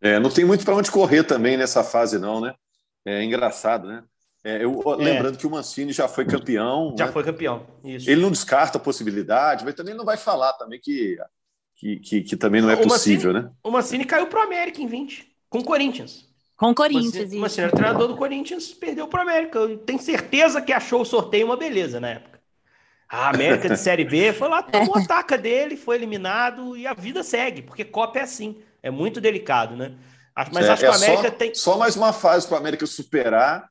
É, 0.00 0.18
não 0.18 0.30
tem 0.30 0.44
muito 0.44 0.64
para 0.64 0.74
onde 0.74 0.90
correr 0.90 1.24
também 1.24 1.56
nessa 1.56 1.82
fase, 1.82 2.18
não, 2.18 2.40
né? 2.40 2.54
É 3.04 3.24
engraçado, 3.24 3.88
né? 3.88 4.04
É, 4.44 4.64
eu, 4.64 4.80
é. 4.92 4.96
Lembrando 4.96 5.36
que 5.36 5.46
o 5.46 5.50
Mancini 5.50 5.92
já 5.92 6.06
foi 6.06 6.24
campeão. 6.24 6.94
Já 6.96 7.06
né? 7.06 7.12
foi 7.12 7.24
campeão. 7.24 7.66
Isso. 7.82 8.08
Ele 8.08 8.20
não 8.20 8.30
descarta 8.30 8.78
a 8.78 8.80
possibilidade, 8.80 9.64
mas 9.64 9.74
também 9.74 9.94
não 9.94 10.04
vai 10.04 10.16
falar 10.16 10.52
também 10.52 10.78
que, 10.80 11.16
que, 11.74 11.96
que, 11.96 12.22
que 12.22 12.36
também 12.36 12.60
não 12.60 12.70
é 12.70 12.74
o 12.74 12.82
possível, 12.82 13.32
Mancini, 13.32 13.48
né? 13.48 13.54
O 13.64 13.70
Mancini 13.70 14.04
caiu 14.04 14.28
para 14.28 14.40
o 14.40 14.42
América 14.42 14.80
em 14.80 14.86
20, 14.86 15.26
com 15.48 15.58
o 15.58 15.64
Corinthians. 15.64 16.27
Com 16.58 16.70
o 16.70 16.74
Corinthians. 16.74 17.14
O 17.14 17.18
Mancini, 17.18 17.40
Mancini 17.40 17.62
era 17.68 17.72
treinador 17.72 18.08
do 18.08 18.16
Corinthians, 18.16 18.74
perdeu 18.74 19.06
para 19.06 19.20
o 19.20 19.22
América. 19.22 19.60
Eu 19.60 19.78
tenho 19.78 20.00
certeza 20.00 20.60
que 20.60 20.72
achou 20.72 21.02
o 21.02 21.04
sorteio 21.04 21.46
uma 21.46 21.56
beleza 21.56 22.00
na 22.00 22.08
época. 22.08 22.40
A 23.08 23.30
América 23.30 23.68
de 23.68 23.76
Série 23.78 24.04
B 24.04 24.32
foi 24.32 24.48
lá, 24.48 24.60
tomou 24.60 24.98
a 24.98 25.06
taca 25.06 25.38
dele, 25.38 25.76
foi 25.76 25.94
eliminado 25.94 26.76
e 26.76 26.84
a 26.84 26.94
vida 26.94 27.22
segue, 27.22 27.62
porque 27.62 27.84
Copa 27.84 28.18
é 28.18 28.22
assim. 28.22 28.60
É 28.82 28.90
muito 28.90 29.20
delicado, 29.20 29.76
né? 29.76 29.94
Mas 30.52 30.66
é, 30.66 30.72
acho 30.72 30.82
que 30.82 30.88
o 30.88 30.92
é 30.92 30.96
América 30.96 31.30
só, 31.30 31.30
tem. 31.30 31.54
Só 31.54 31.78
mais 31.78 31.96
uma 31.96 32.12
fase 32.12 32.46
para 32.46 32.56
o 32.56 32.58
América 32.58 32.86
superar 32.86 33.68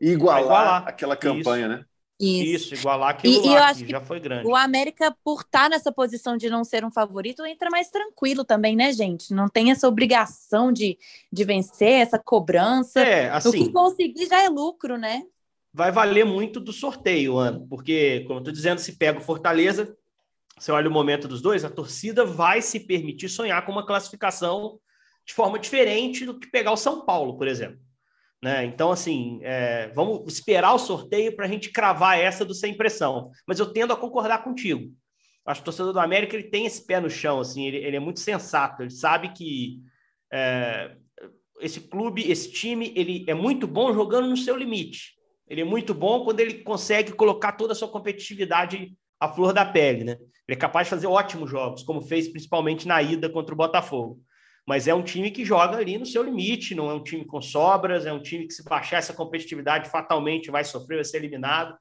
e 0.00 0.10
igualar, 0.10 0.42
igualar. 0.42 0.88
aquela 0.88 1.16
campanha, 1.16 1.66
Isso. 1.66 1.76
né? 1.76 1.84
Isso. 2.20 2.74
Isso, 2.74 2.74
igualar 2.74 3.10
aquilo 3.10 3.34
e, 3.34 3.38
lá, 3.38 3.52
e 3.52 3.54
eu 3.54 3.62
acho 3.62 3.84
que 3.84 3.90
já 3.90 4.00
foi 4.00 4.20
grande. 4.20 4.46
O 4.46 4.54
América, 4.54 5.16
por 5.24 5.40
estar 5.40 5.62
tá 5.64 5.68
nessa 5.70 5.90
posição 5.90 6.36
de 6.36 6.50
não 6.50 6.62
ser 6.62 6.84
um 6.84 6.90
favorito, 6.90 7.46
entra 7.46 7.70
mais 7.70 7.88
tranquilo 7.88 8.44
também, 8.44 8.76
né, 8.76 8.92
gente? 8.92 9.32
Não 9.32 9.48
tem 9.48 9.70
essa 9.70 9.88
obrigação 9.88 10.70
de, 10.70 10.98
de 11.32 11.44
vencer, 11.44 12.02
essa 12.02 12.18
cobrança. 12.18 13.00
É, 13.00 13.30
assim. 13.30 13.48
O 13.48 13.52
que 13.52 13.72
conseguir 13.72 14.26
já 14.26 14.42
é 14.42 14.48
lucro, 14.48 14.98
né? 14.98 15.24
Vai 15.72 15.90
valer 15.90 16.26
muito 16.26 16.60
do 16.60 16.72
sorteio, 16.72 17.38
Ana, 17.38 17.64
porque, 17.70 18.20
como 18.26 18.38
eu 18.38 18.40
estou 18.40 18.52
dizendo, 18.52 18.80
se 18.80 18.96
pega 18.96 19.18
o 19.18 19.22
Fortaleza, 19.22 19.96
você 20.58 20.70
olha 20.72 20.90
o 20.90 20.92
momento 20.92 21.26
dos 21.26 21.40
dois, 21.40 21.64
a 21.64 21.70
torcida 21.70 22.24
vai 22.24 22.60
se 22.60 22.80
permitir 22.80 23.30
sonhar 23.30 23.64
com 23.64 23.72
uma 23.72 23.86
classificação 23.86 24.78
de 25.24 25.32
forma 25.32 25.58
diferente 25.58 26.26
do 26.26 26.38
que 26.38 26.50
pegar 26.50 26.72
o 26.72 26.76
São 26.76 27.06
Paulo, 27.06 27.38
por 27.38 27.48
exemplo. 27.48 27.78
Né? 28.42 28.64
Então, 28.64 28.90
assim, 28.90 29.38
é, 29.42 29.88
vamos 29.88 30.32
esperar 30.32 30.72
o 30.72 30.78
sorteio 30.78 31.36
para 31.36 31.44
a 31.44 31.48
gente 31.48 31.70
cravar 31.70 32.18
essa 32.18 32.44
do 32.44 32.54
sem 32.54 32.76
pressão. 32.76 33.30
Mas 33.46 33.58
eu 33.58 33.72
tendo 33.72 33.92
a 33.92 33.96
concordar 33.96 34.42
contigo. 34.42 34.92
Acho 35.44 35.60
que 35.60 35.64
o 35.64 35.66
torcedor 35.66 35.92
do 35.92 36.00
América 36.00 36.36
ele 36.36 36.50
tem 36.50 36.66
esse 36.66 36.84
pé 36.86 37.00
no 37.00 37.10
chão, 37.10 37.40
assim, 37.40 37.66
ele, 37.66 37.78
ele 37.78 37.96
é 37.96 38.00
muito 38.00 38.20
sensato, 38.20 38.82
ele 38.82 38.90
sabe 38.90 39.32
que 39.32 39.80
é, 40.32 40.96
esse 41.60 41.80
clube, 41.80 42.30
esse 42.30 42.50
time, 42.52 42.92
ele 42.96 43.24
é 43.26 43.34
muito 43.34 43.66
bom 43.66 43.92
jogando 43.92 44.28
no 44.28 44.36
seu 44.36 44.56
limite. 44.56 45.14
Ele 45.48 45.62
é 45.62 45.64
muito 45.64 45.92
bom 45.92 46.24
quando 46.24 46.40
ele 46.40 46.62
consegue 46.62 47.12
colocar 47.12 47.52
toda 47.52 47.72
a 47.72 47.76
sua 47.76 47.88
competitividade 47.88 48.92
à 49.18 49.28
flor 49.28 49.52
da 49.52 49.66
pele, 49.66 50.04
né? 50.04 50.16
Ele 50.46 50.56
é 50.56 50.56
capaz 50.56 50.86
de 50.86 50.90
fazer 50.90 51.06
ótimos 51.06 51.50
jogos, 51.50 51.82
como 51.82 52.00
fez 52.00 52.28
principalmente 52.28 52.86
na 52.86 53.02
ida 53.02 53.28
contra 53.28 53.52
o 53.52 53.56
Botafogo. 53.56 54.20
Mas 54.70 54.86
é 54.86 54.94
um 54.94 55.02
time 55.02 55.32
que 55.32 55.44
joga 55.44 55.78
ali 55.78 55.98
no 55.98 56.06
seu 56.06 56.22
limite, 56.22 56.76
não 56.76 56.88
é 56.88 56.94
um 56.94 57.02
time 57.02 57.24
com 57.24 57.42
sobras, 57.42 58.06
é 58.06 58.12
um 58.12 58.22
time 58.22 58.46
que 58.46 58.54
se 58.54 58.62
baixar 58.62 58.98
essa 58.98 59.12
competitividade 59.12 59.90
fatalmente 59.90 60.48
vai 60.48 60.62
sofrer, 60.62 60.94
vai 60.94 61.04
ser 61.04 61.16
eliminado. 61.16 61.76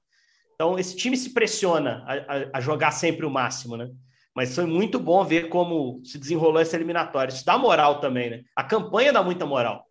Então, 0.55 0.79
esse 0.79 0.97
time 0.97 1.15
se 1.15 1.31
pressiona 1.31 2.03
a, 2.07 2.57
a, 2.57 2.59
jogar 2.59 2.89
sempre 2.89 3.27
o 3.27 3.29
máximo, 3.29 3.77
né? 3.77 3.91
Mas 4.35 4.55
foi 4.55 4.65
muito 4.65 4.99
bom 4.99 5.23
ver 5.23 5.49
como 5.49 6.01
se 6.03 6.17
desenrolou 6.17 6.59
essa 6.59 6.75
eliminatória. 6.75 7.31
Isso 7.31 7.45
dá 7.45 7.59
moral 7.59 7.99
também, 7.99 8.31
né? 8.31 8.41
A 8.55 8.63
campanha 8.63 9.13
dá 9.13 9.21
muita 9.21 9.45
moral. 9.45 9.85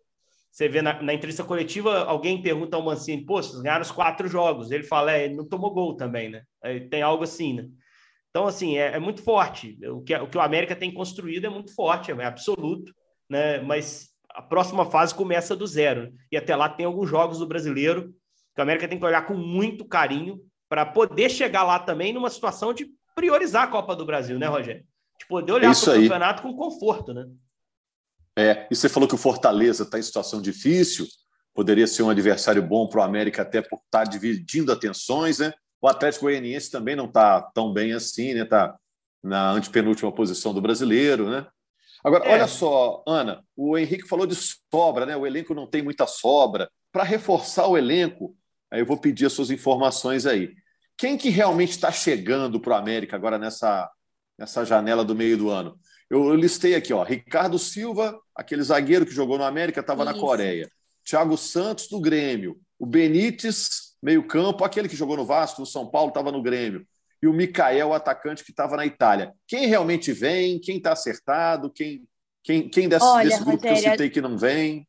Você 0.51 0.67
vê 0.67 0.81
na, 0.81 1.01
na 1.01 1.13
entrevista 1.13 1.45
coletiva, 1.45 2.03
alguém 2.03 2.41
pergunta 2.41 2.75
ao 2.75 2.83
Mancini, 2.83 3.25
pô, 3.25 3.41
vocês 3.41 3.61
ganharam 3.61 3.83
os 3.83 3.91
quatro 3.91 4.27
jogos. 4.27 4.71
Ele 4.71 4.83
fala, 4.83 5.13
é, 5.13 5.23
ele 5.23 5.35
não 5.35 5.47
tomou 5.47 5.73
gol 5.73 5.95
também, 5.95 6.29
né? 6.29 6.43
Tem 6.91 7.01
algo 7.01 7.23
assim, 7.23 7.53
né? 7.53 7.69
Então, 8.29 8.47
assim, 8.47 8.77
é, 8.77 8.95
é 8.95 8.99
muito 8.99 9.21
forte. 9.21 9.77
O 9.87 10.01
que, 10.01 10.15
o 10.15 10.27
que 10.27 10.37
o 10.37 10.41
América 10.41 10.75
tem 10.75 10.93
construído 10.93 11.45
é 11.45 11.49
muito 11.49 11.73
forte, 11.73 12.11
é 12.11 12.25
absoluto, 12.25 12.93
né? 13.29 13.59
Mas 13.61 14.09
a 14.29 14.41
próxima 14.41 14.85
fase 14.85 15.13
começa 15.15 15.55
do 15.55 15.65
zero. 15.65 16.13
E 16.31 16.37
até 16.37 16.55
lá 16.55 16.69
tem 16.69 16.85
alguns 16.85 17.09
jogos 17.09 17.39
do 17.39 17.47
brasileiro 17.47 18.13
que 18.55 18.61
o 18.61 18.61
América 18.61 18.87
tem 18.87 18.99
que 18.99 19.05
olhar 19.05 19.25
com 19.25 19.33
muito 19.33 19.85
carinho 19.85 20.39
para 20.67 20.85
poder 20.85 21.29
chegar 21.29 21.63
lá 21.63 21.79
também 21.79 22.13
numa 22.13 22.29
situação 22.29 22.73
de 22.73 22.87
priorizar 23.15 23.63
a 23.63 23.67
Copa 23.67 23.95
do 23.95 24.05
Brasil, 24.05 24.37
né, 24.37 24.47
Rogério? 24.47 24.85
De 25.19 25.27
poder 25.27 25.51
olhar 25.51 25.75
para 25.75 25.91
o 25.91 26.01
campeonato 26.01 26.41
com 26.43 26.55
conforto, 26.55 27.13
né? 27.13 27.25
É, 28.37 28.67
e 28.69 28.75
você 28.75 28.87
falou 28.87 29.09
que 29.09 29.15
o 29.15 29.17
Fortaleza 29.17 29.83
está 29.83 29.99
em 29.99 30.03
situação 30.03 30.41
difícil, 30.41 31.05
poderia 31.53 31.87
ser 31.87 32.03
um 32.03 32.09
adversário 32.09 32.61
bom 32.61 32.87
para 32.87 33.01
o 33.01 33.03
América 33.03 33.41
até 33.41 33.61
por 33.61 33.79
estar 33.83 34.03
tá 34.03 34.09
dividindo 34.09 34.71
atenções, 34.71 35.39
né? 35.39 35.51
O 35.81 35.87
Atlético 35.87 36.25
Goianiense 36.25 36.69
também 36.71 36.95
não 36.95 37.05
está 37.05 37.41
tão 37.41 37.71
bem 37.71 37.93
assim, 37.93 38.33
né? 38.33 38.43
Está 38.43 38.75
na 39.23 39.51
antepenúltima 39.51 40.11
posição 40.11 40.53
do 40.53 40.61
brasileiro, 40.61 41.29
né? 41.29 41.47
Agora, 42.03 42.25
é. 42.25 42.33
olha 42.33 42.47
só, 42.47 43.03
Ana, 43.07 43.43
o 43.55 43.77
Henrique 43.77 44.07
falou 44.07 44.25
de 44.25 44.35
sobra, 44.35 45.05
né? 45.05 45.15
O 45.15 45.27
elenco 45.27 45.53
não 45.53 45.67
tem 45.67 45.81
muita 45.81 46.07
sobra. 46.07 46.69
Para 46.91 47.03
reforçar 47.03 47.67
o 47.67 47.77
elenco, 47.77 48.35
aí 48.71 48.79
eu 48.79 48.85
vou 48.85 48.97
pedir 48.97 49.25
as 49.25 49.33
suas 49.33 49.51
informações 49.51 50.25
aí. 50.25 50.53
Quem 50.97 51.17
que 51.17 51.29
realmente 51.29 51.71
está 51.71 51.91
chegando 51.91 52.59
para 52.59 52.73
o 52.73 52.77
América 52.77 53.15
agora 53.15 53.37
nessa, 53.37 53.89
nessa 54.37 54.65
janela 54.65 55.03
do 55.03 55.15
meio 55.15 55.37
do 55.37 55.49
ano? 55.49 55.79
Eu, 56.09 56.29
eu 56.29 56.35
listei 56.35 56.75
aqui, 56.75 56.91
ó, 56.91 57.03
Ricardo 57.03 57.59
Silva, 57.59 58.19
aquele 58.35 58.63
zagueiro 58.63 59.05
que 59.05 59.13
jogou 59.13 59.37
no 59.37 59.43
América, 59.43 59.81
estava 59.81 60.03
na 60.03 60.13
Coreia. 60.13 60.69
Thiago 61.05 61.37
Santos, 61.37 61.87
do 61.87 61.99
Grêmio. 61.99 62.59
O 62.77 62.85
Benítez, 62.85 63.88
meio-campo, 64.01 64.63
aquele 64.63 64.89
que 64.89 64.95
jogou 64.95 65.17
no 65.17 65.25
Vasco, 65.25 65.61
no 65.61 65.67
São 65.67 65.89
Paulo, 65.89 66.09
estava 66.09 66.31
no 66.31 66.41
Grêmio. 66.41 66.85
E 67.21 67.27
o 67.27 67.33
Mikael, 67.33 67.89
o 67.89 67.93
atacante 67.93 68.43
que 68.43 68.51
estava 68.51 68.77
na 68.77 68.85
Itália. 68.85 69.33
Quem 69.47 69.65
realmente 69.67 70.13
vem? 70.13 70.59
Quem 70.59 70.77
está 70.77 70.93
acertado? 70.93 71.69
Quem, 71.69 72.07
quem, 72.43 72.69
quem 72.69 72.87
desse, 72.87 73.05
Olha, 73.05 73.27
desse 73.27 73.43
grupo 73.43 73.67
Rogério, 73.67 73.81
que 73.81 73.87
eu 73.87 73.91
citei 73.91 74.09
que 74.09 74.21
não 74.21 74.37
vem? 74.37 74.87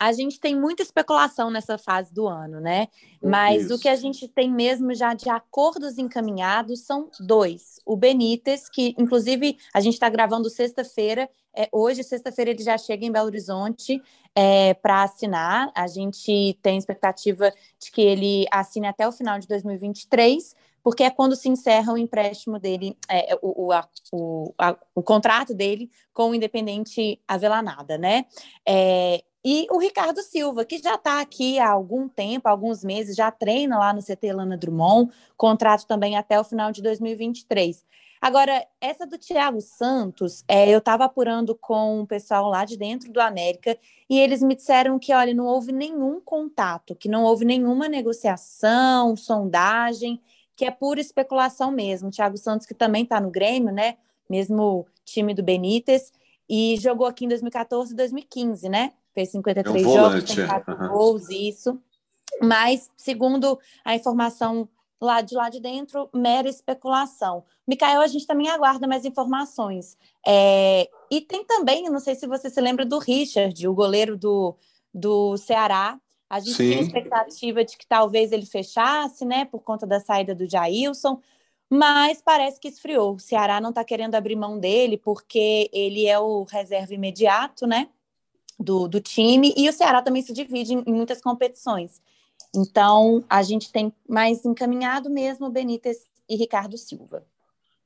A 0.00 0.12
gente 0.12 0.40
tem 0.40 0.58
muita 0.58 0.82
especulação 0.82 1.50
nessa 1.50 1.78
fase 1.78 2.12
do 2.12 2.26
ano, 2.26 2.60
né? 2.60 2.88
Mas 3.22 3.64
Isso. 3.64 3.74
o 3.74 3.78
que 3.78 3.88
a 3.88 3.96
gente 3.96 4.26
tem 4.26 4.50
mesmo 4.50 4.94
já 4.94 5.14
de 5.14 5.28
acordos 5.28 5.98
encaminhados 5.98 6.80
são 6.80 7.10
dois. 7.20 7.80
O 7.86 7.96
Benítez, 7.96 8.68
que 8.68 8.94
inclusive 8.98 9.56
a 9.72 9.80
gente 9.80 9.94
está 9.94 10.08
gravando 10.08 10.50
sexta-feira, 10.50 11.28
é, 11.54 11.68
hoje, 11.70 12.02
sexta-feira, 12.02 12.50
ele 12.50 12.62
já 12.62 12.78
chega 12.78 13.04
em 13.04 13.12
Belo 13.12 13.26
Horizonte 13.26 14.02
é, 14.34 14.74
para 14.74 15.02
assinar. 15.02 15.70
A 15.74 15.86
gente 15.86 16.58
tem 16.62 16.78
expectativa 16.78 17.52
de 17.78 17.90
que 17.90 18.00
ele 18.00 18.46
assine 18.50 18.86
até 18.86 19.06
o 19.06 19.12
final 19.12 19.38
de 19.38 19.46
2023, 19.46 20.56
porque 20.82 21.04
é 21.04 21.10
quando 21.10 21.36
se 21.36 21.48
encerra 21.48 21.92
o 21.92 21.98
empréstimo 21.98 22.58
dele, 22.58 22.96
é, 23.08 23.38
o, 23.42 23.66
o, 23.66 23.72
a, 23.72 23.86
o, 24.10 24.54
a, 24.58 24.76
o, 24.94 25.02
contrato 25.02 25.54
dele 25.54 25.90
com 26.12 26.30
o 26.30 26.34
Independente 26.34 27.20
Avelanada, 27.28 27.98
né? 27.98 28.24
É, 28.66 29.22
e 29.44 29.66
o 29.70 29.78
Ricardo 29.78 30.22
Silva, 30.22 30.64
que 30.64 30.78
já 30.78 30.94
está 30.94 31.20
aqui 31.20 31.58
há 31.58 31.70
algum 31.70 32.08
tempo, 32.08 32.48
alguns 32.48 32.84
meses, 32.84 33.16
já 33.16 33.30
treina 33.30 33.78
lá 33.78 33.92
no 33.92 34.00
CT 34.00 34.32
Lana 34.32 34.56
Drummond, 34.56 35.10
contrato 35.36 35.86
também 35.86 36.16
até 36.16 36.38
o 36.38 36.44
final 36.44 36.70
de 36.70 36.80
2023. 36.80 37.84
Agora, 38.20 38.64
essa 38.80 39.04
do 39.04 39.18
Thiago 39.18 39.60
Santos, 39.60 40.44
é, 40.46 40.72
eu 40.72 40.78
estava 40.78 41.04
apurando 41.04 41.56
com 41.56 42.02
o 42.02 42.06
pessoal 42.06 42.48
lá 42.48 42.64
de 42.64 42.76
dentro 42.76 43.10
do 43.10 43.20
América 43.20 43.76
e 44.08 44.16
eles 44.16 44.40
me 44.40 44.54
disseram 44.54 44.96
que, 44.96 45.12
olha, 45.12 45.34
não 45.34 45.46
houve 45.46 45.72
nenhum 45.72 46.20
contato, 46.20 46.94
que 46.94 47.08
não 47.08 47.24
houve 47.24 47.44
nenhuma 47.44 47.88
negociação, 47.88 49.16
sondagem, 49.16 50.22
que 50.54 50.64
é 50.64 50.70
pura 50.70 51.00
especulação 51.00 51.72
mesmo. 51.72 52.12
Thiago 52.12 52.36
Santos, 52.36 52.64
que 52.64 52.74
também 52.74 53.02
está 53.02 53.20
no 53.20 53.28
Grêmio, 53.28 53.72
né? 53.72 53.96
Mesmo 54.30 54.86
time 55.04 55.34
do 55.34 55.42
Benítez, 55.42 56.12
e 56.48 56.76
jogou 56.78 57.08
aqui 57.08 57.24
em 57.24 57.28
2014 57.28 57.92
e 57.92 57.96
2015, 57.96 58.68
né? 58.68 58.92
Fez 59.14 59.30
53 59.30 59.84
é 59.84 59.88
um 59.88 59.92
jogos, 59.92 60.24
tem 60.24 60.46
4 60.46 60.74
uhum. 60.74 60.88
gols, 60.88 61.28
isso. 61.28 61.78
Mas, 62.40 62.90
segundo 62.96 63.58
a 63.84 63.94
informação 63.94 64.68
lá 65.02 65.20
de 65.20 65.34
lá 65.34 65.48
de 65.48 65.60
dentro, 65.60 66.08
mera 66.14 66.48
especulação. 66.48 67.44
Micael, 67.66 68.00
a 68.00 68.06
gente 68.06 68.26
também 68.26 68.48
aguarda 68.48 68.86
mais 68.86 69.04
informações. 69.04 69.98
É, 70.26 70.88
e 71.10 71.20
tem 71.20 71.44
também, 71.44 71.90
não 71.90 71.98
sei 71.98 72.14
se 72.14 72.26
você 72.26 72.48
se 72.48 72.60
lembra 72.60 72.86
do 72.86 72.98
Richard, 72.98 73.66
o 73.66 73.74
goleiro 73.74 74.16
do, 74.16 74.56
do 74.94 75.36
Ceará. 75.36 75.98
A 76.30 76.38
gente 76.38 76.56
Sim. 76.56 76.70
tinha 76.70 76.82
expectativa 76.82 77.64
de 77.64 77.76
que 77.76 77.86
talvez 77.86 78.30
ele 78.30 78.46
fechasse, 78.46 79.24
né, 79.24 79.44
por 79.44 79.60
conta 79.62 79.86
da 79.86 80.00
saída 80.00 80.34
do 80.34 80.48
Jailson, 80.48 81.20
mas 81.68 82.22
parece 82.22 82.60
que 82.60 82.68
esfriou. 82.68 83.14
O 83.14 83.18
Ceará 83.18 83.60
não 83.60 83.70
está 83.70 83.84
querendo 83.84 84.14
abrir 84.14 84.36
mão 84.36 84.58
dele, 84.58 84.96
porque 84.96 85.68
ele 85.72 86.06
é 86.06 86.18
o 86.18 86.44
reserva 86.44 86.94
imediato, 86.94 87.66
né, 87.66 87.88
do, 88.62 88.88
do 88.88 89.00
time, 89.00 89.52
e 89.56 89.68
o 89.68 89.72
Ceará 89.72 90.00
também 90.00 90.22
se 90.22 90.32
divide 90.32 90.74
em, 90.74 90.82
em 90.86 90.92
muitas 90.92 91.20
competições. 91.20 92.00
Então, 92.54 93.24
a 93.28 93.42
gente 93.42 93.72
tem 93.72 93.92
mais 94.08 94.44
encaminhado 94.44 95.10
mesmo 95.10 95.50
Benítez 95.50 96.06
e 96.28 96.36
Ricardo 96.36 96.76
Silva. 96.76 97.26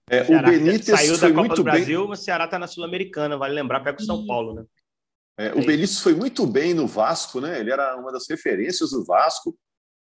É, 0.09 0.23
o, 0.23 0.43
Benítez 0.43 0.85
saiu 0.87 1.19
da 1.19 1.33
Copa 1.33 1.55
do 1.55 1.65
Brasil, 1.65 2.03
bem... 2.03 2.13
o 2.13 2.17
Ceará 2.17 2.45
está 2.45 2.59
na 2.59 2.67
Sul-Americana, 2.67 3.37
vale 3.37 3.55
lembrar, 3.55 3.81
pega 3.81 4.01
o 4.01 4.05
São 4.05 4.25
Paulo, 4.27 4.55
né? 4.55 4.65
É, 5.39 5.53
o 5.53 5.59
é 5.59 5.65
Benítez 5.65 6.01
foi 6.01 6.15
muito 6.15 6.47
bem 6.47 6.75
no 6.75 6.87
Vasco, 6.87 7.41
né? 7.41 7.59
Ele 7.61 7.71
era 7.71 7.97
uma 7.97 8.13
das 8.13 8.29
referências 8.29 8.91
do 8.91 9.05
Vasco. 9.05 9.57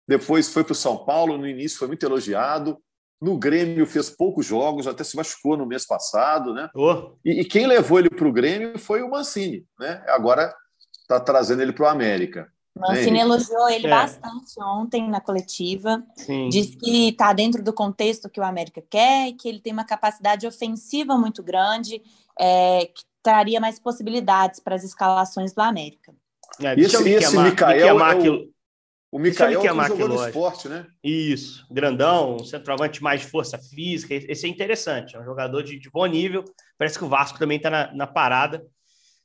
Depois 0.07 0.51
foi 0.51 0.63
para 0.63 0.71
o 0.71 0.75
São 0.75 1.05
Paulo, 1.05 1.37
no 1.37 1.47
início 1.47 1.77
foi 1.77 1.87
muito 1.87 2.05
elogiado. 2.05 2.81
No 3.21 3.37
Grêmio 3.37 3.85
fez 3.85 4.09
poucos 4.09 4.45
jogos, 4.45 4.87
até 4.87 5.03
se 5.03 5.17
machucou 5.17 5.57
no 5.57 5.65
mês 5.65 5.85
passado, 5.85 6.53
né? 6.53 6.69
Oh. 6.73 7.11
E, 7.23 7.41
e, 7.41 7.45
quem 7.45 7.67
levou 7.67 7.99
ele 7.99 8.09
para 8.09 8.27
o 8.27 8.31
Grêmio 8.31 8.79
foi 8.79 9.01
o 9.01 9.09
Mancini, 9.09 9.65
né? 9.79 10.03
Agora 10.07 10.53
está 11.01 11.19
trazendo 11.19 11.61
ele 11.61 11.73
para 11.73 11.85
o 11.85 11.89
América. 11.89 12.51
Mancini 12.77 13.19
elogiou 13.19 13.69
ele 13.69 13.87
é. 13.87 13.89
bastante 13.89 14.61
ontem 14.61 15.09
na 15.09 15.19
coletiva. 15.19 16.01
Sim. 16.15 16.47
Diz 16.47 16.75
que 16.75 17.09
está 17.09 17.33
dentro 17.33 17.61
do 17.61 17.73
contexto 17.73 18.29
que 18.29 18.39
o 18.39 18.43
América 18.43 18.81
quer, 18.89 19.33
que 19.33 19.49
ele 19.49 19.59
tem 19.59 19.73
uma 19.73 19.83
capacidade 19.83 20.47
ofensiva 20.47 21.17
muito 21.17 21.43
grande, 21.43 22.01
é, 22.39 22.85
que 22.85 23.03
traria 23.21 23.59
mais 23.59 23.79
possibilidades 23.79 24.61
para 24.61 24.75
as 24.75 24.83
escalações 24.83 25.53
do 25.53 25.61
América. 25.61 26.13
É, 26.61 26.75
e 26.77 26.81
esse, 26.81 27.09
esse 27.09 27.37
Mikael 27.37 27.99
é 27.99 28.29
o, 28.29 28.49
o 29.11 29.17
Mikael 29.17 29.61
que 29.61 29.67
jogou 29.67 30.07
no 30.07 30.25
esporte, 30.25 30.67
né? 30.67 30.85
Isso, 31.03 31.65
grandão, 31.71 32.35
um 32.35 32.45
centroavante 32.45 33.01
mais 33.01 33.21
de 33.21 33.27
força 33.27 33.57
física, 33.57 34.13
esse 34.13 34.45
é 34.45 34.49
interessante, 34.49 35.15
é 35.15 35.19
um 35.19 35.25
jogador 35.25 35.63
de, 35.63 35.79
de 35.79 35.89
bom 35.89 36.05
nível, 36.05 36.43
parece 36.77 36.97
que 36.97 37.03
o 37.03 37.09
Vasco 37.09 37.39
também 37.39 37.57
está 37.57 37.69
na, 37.69 37.93
na 37.93 38.07
parada, 38.07 38.63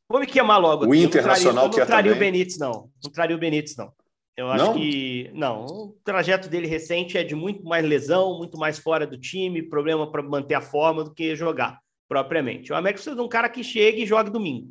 Vou 0.09 0.20
me 0.20 0.27
queimar 0.27 0.61
logo. 0.61 0.85
O 0.85 0.92
aqui. 0.92 1.03
Internacional 1.03 1.70
que 1.70 1.81
é 1.81 1.87
traria 1.87 2.12
o 2.12 2.16
Benítez, 2.16 2.59
não. 2.59 2.90
Não 3.03 3.11
traria 3.11 3.35
o 3.35 3.38
Benítez, 3.38 3.77
não. 3.77 3.92
Eu 4.37 4.51
acho 4.51 4.64
não? 4.64 4.75
que. 4.75 5.31
Não, 5.33 5.64
o 5.64 5.97
trajeto 6.05 6.49
dele 6.49 6.66
recente 6.66 7.16
é 7.16 7.25
de 7.25 7.35
muito 7.35 7.64
mais 7.64 7.85
lesão, 7.85 8.37
muito 8.37 8.59
mais 8.59 8.79
fora 8.79 9.07
do 9.07 9.18
time, 9.18 9.62
problema 9.62 10.11
para 10.11 10.23
manter 10.23 10.55
a 10.55 10.61
forma 10.61 11.05
do 11.05 11.14
que 11.14 11.35
jogar 11.35 11.79
propriamente. 12.09 12.73
O 12.73 12.77
América 12.77 12.99
precisa 12.99 13.16
de 13.16 13.23
um 13.23 13.29
cara 13.29 13.49
que 13.49 13.64
chegue 13.64 14.03
e 14.03 14.07
jogue 14.07 14.31
domingo. 14.31 14.68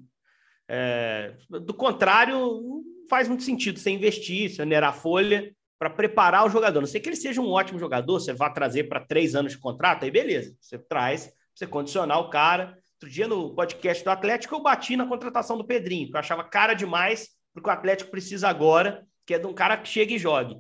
É, 0.70 1.34
do 1.50 1.74
contrário, 1.74 2.38
não 2.38 2.84
faz 3.10 3.28
muito 3.28 3.44
sentido 3.44 3.80
você 3.80 3.90
investir, 3.90 4.50
você 4.50 4.62
onerar 4.62 4.96
folha 4.96 5.54
para 5.80 5.90
preparar 5.90 6.46
o 6.46 6.50
jogador. 6.50 6.80
Não 6.80 6.88
sei 6.88 7.02
que 7.02 7.10
ele 7.10 7.16
seja 7.16 7.42
um 7.42 7.50
ótimo 7.50 7.80
jogador, 7.80 8.20
você 8.20 8.34
vá 8.34 8.50
trazer 8.50 8.86
para 8.86 9.00
três 9.00 9.36
anos 9.36 9.54
de 9.54 9.58
contrato, 9.58 10.04
aí 10.04 10.12
beleza, 10.12 10.56
você 10.60 10.78
traz, 10.78 11.32
você 11.54 11.68
condicionar 11.68 12.20
o 12.20 12.30
cara 12.30 12.78
Outro 13.04 13.14
dia 13.14 13.28
no 13.28 13.54
podcast 13.54 14.02
do 14.02 14.10
Atlético 14.10 14.56
eu 14.56 14.62
bati 14.62 14.96
na 14.96 15.06
contratação 15.06 15.58
do 15.58 15.66
Pedrinho, 15.66 16.10
que 16.10 16.16
eu 16.16 16.20
achava 16.22 16.42
cara 16.42 16.74
demais 16.74 17.32
porque 17.54 17.70
o 17.70 17.74
Atlético 17.74 18.10
precisa 18.10 18.48
agora, 18.48 19.06
que 19.26 19.34
é 19.34 19.40
de 19.40 19.46
um 19.46 19.54
cara 19.54 19.76
que 19.76 19.90
chegue 19.90 20.16
e 20.16 20.18
jogue. 20.18 20.56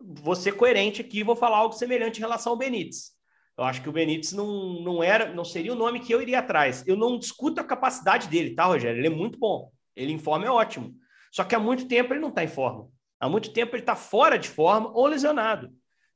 Vou 0.00 0.34
ser 0.34 0.52
coerente 0.52 1.02
aqui 1.02 1.22
vou 1.22 1.36
falar 1.36 1.58
algo 1.58 1.74
semelhante 1.74 2.16
em 2.16 2.22
relação 2.22 2.52
ao 2.52 2.58
Benítez. 2.58 3.10
Eu 3.58 3.64
acho 3.64 3.82
que 3.82 3.90
o 3.90 3.92
Benítez 3.92 4.32
não, 4.32 4.80
não 4.80 5.02
era, 5.02 5.34
não 5.34 5.44
seria 5.44 5.70
o 5.70 5.76
nome 5.76 6.00
que 6.00 6.10
eu 6.10 6.22
iria 6.22 6.38
atrás. 6.38 6.82
Eu 6.86 6.96
não 6.96 7.18
discuto 7.18 7.60
a 7.60 7.64
capacidade 7.64 8.26
dele, 8.26 8.54
tá, 8.54 8.64
Rogério? 8.64 8.98
Ele 8.98 9.08
é 9.08 9.10
muito 9.10 9.38
bom. 9.38 9.70
Ele 9.94 10.12
em 10.12 10.18
forma 10.18 10.46
é 10.46 10.50
ótimo. 10.50 10.94
Só 11.32 11.42
que 11.42 11.54
há 11.54 11.58
muito 11.58 11.88
tempo 11.88 12.12
ele 12.12 12.20
não 12.20 12.28
está 12.28 12.44
em 12.44 12.48
forma. 12.48 12.88
Há 13.18 13.28
muito 13.28 13.52
tempo 13.52 13.74
ele 13.74 13.82
está 13.82 13.96
fora 13.96 14.38
de 14.38 14.48
forma 14.48 14.90
ou 14.94 15.06
lesionado. 15.06 15.70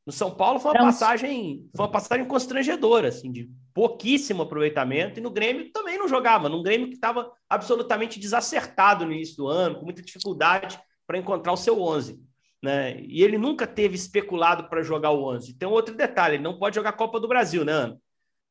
No 0.05 0.13
São 0.13 0.31
Paulo 0.31 0.61
foi 0.61 0.71
uma 0.71 0.85
passagem, 0.85 1.69
foi 1.75 1.85
uma 1.85 1.91
passagem 1.91 2.25
constrangedora, 2.27 3.09
assim, 3.09 3.33
de 3.33 3.51
pouquíssimo 3.75 4.43
aproveitamento, 4.43 5.19
e 5.19 5.23
no 5.23 5.31
Grêmio 5.31 5.73
também 5.73 5.99
não 5.99 6.07
jogava, 6.07 6.49
num 6.49 6.63
Grêmio 6.63 6.87
que 6.89 6.95
estava 6.95 7.33
absolutamente 7.51 8.21
desacertado 8.21 9.05
no 9.05 9.13
início 9.13 9.37
do 9.37 9.49
ano, 9.49 9.77
com 9.77 9.85
muita 9.85 10.03
dificuldade 10.03 10.79
para 11.07 11.19
encontrar 11.19 11.53
o 11.53 11.57
seu 11.57 11.81
11. 11.83 12.21
Né? 12.63 13.01
E 13.01 13.23
ele 13.23 13.37
nunca 13.37 13.67
teve 13.67 13.97
especulado 13.97 14.69
para 14.69 14.83
jogar 14.83 15.11
o 15.11 15.25
11. 15.25 15.55
Tem 15.55 15.69
um 15.69 15.73
outro 15.73 15.95
detalhe, 15.95 16.37
ele 16.37 16.45
não 16.45 16.59
pode 16.59 16.77
jogar 16.77 16.93
Copa 16.93 17.19
do 17.19 17.29
Brasil, 17.29 17.65
né, 17.65 17.73
Ana? 17.73 17.99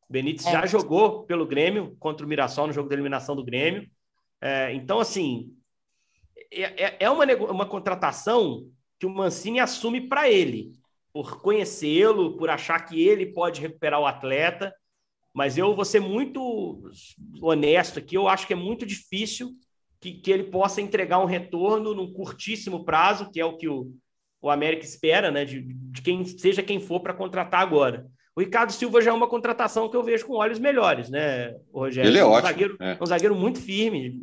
Benítez 0.09 0.45
é. 0.45 0.51
já 0.51 0.65
jogou 0.65 1.23
pelo 1.23 1.45
Grêmio, 1.45 1.95
contra 1.99 2.25
o 2.25 2.29
Mirassol 2.29 2.67
no 2.67 2.73
jogo 2.73 2.89
de 2.89 2.95
eliminação 2.95 3.35
do 3.35 3.45
Grêmio. 3.45 3.89
É, 4.41 4.73
então, 4.73 4.99
assim, 4.99 5.54
é, 6.51 6.83
é, 6.83 6.97
é 6.99 7.09
uma, 7.09 7.25
uma 7.51 7.65
contratação 7.65 8.67
que 8.99 9.05
o 9.05 9.09
Mancini 9.09 9.59
assume 9.59 10.01
para 10.07 10.29
ele 10.29 10.71
por 11.13 11.41
conhecê-lo, 11.41 12.35
por 12.35 12.49
achar 12.49 12.79
que 12.79 13.01
ele 13.01 13.27
pode 13.27 13.61
recuperar 13.61 14.01
o 14.01 14.05
atleta. 14.05 14.73
Mas 15.33 15.57
eu 15.57 15.73
vou 15.73 15.85
ser 15.85 16.01
muito 16.01 16.89
honesto 17.41 17.99
aqui, 17.99 18.15
eu 18.15 18.27
acho 18.27 18.45
que 18.45 18.53
é 18.53 18.55
muito 18.55 18.85
difícil 18.85 19.51
que, 19.99 20.13
que 20.13 20.31
ele 20.31 20.43
possa 20.43 20.81
entregar 20.81 21.19
um 21.19 21.25
retorno 21.25 21.93
num 21.93 22.11
curtíssimo 22.11 22.83
prazo, 22.83 23.31
que 23.31 23.39
é 23.39 23.45
o 23.45 23.55
que 23.55 23.67
o, 23.67 23.93
o 24.41 24.49
América 24.49 24.83
espera, 24.83 25.31
né? 25.31 25.45
De, 25.45 25.61
de 25.61 26.01
quem 26.01 26.23
seja 26.25 26.61
quem 26.61 26.79
for 26.79 26.99
para 26.99 27.13
contratar 27.13 27.61
agora. 27.61 28.05
O 28.35 28.41
Ricardo 28.41 28.71
Silva 28.71 29.01
já 29.01 29.11
é 29.11 29.13
uma 29.13 29.29
contratação 29.29 29.87
que 29.87 29.95
eu 29.95 30.03
vejo 30.03 30.25
com 30.25 30.33
olhos 30.33 30.59
melhores, 30.59 31.09
né, 31.09 31.55
Rogério? 31.73 32.09
Ele 32.09 32.19
é 32.19 32.25
um 32.25 32.31
ótimo. 32.31 32.47
Zagueiro, 32.49 32.77
é. 32.81 32.97
Um 33.01 33.05
zagueiro 33.05 33.35
muito 33.35 33.61
firme, 33.61 34.21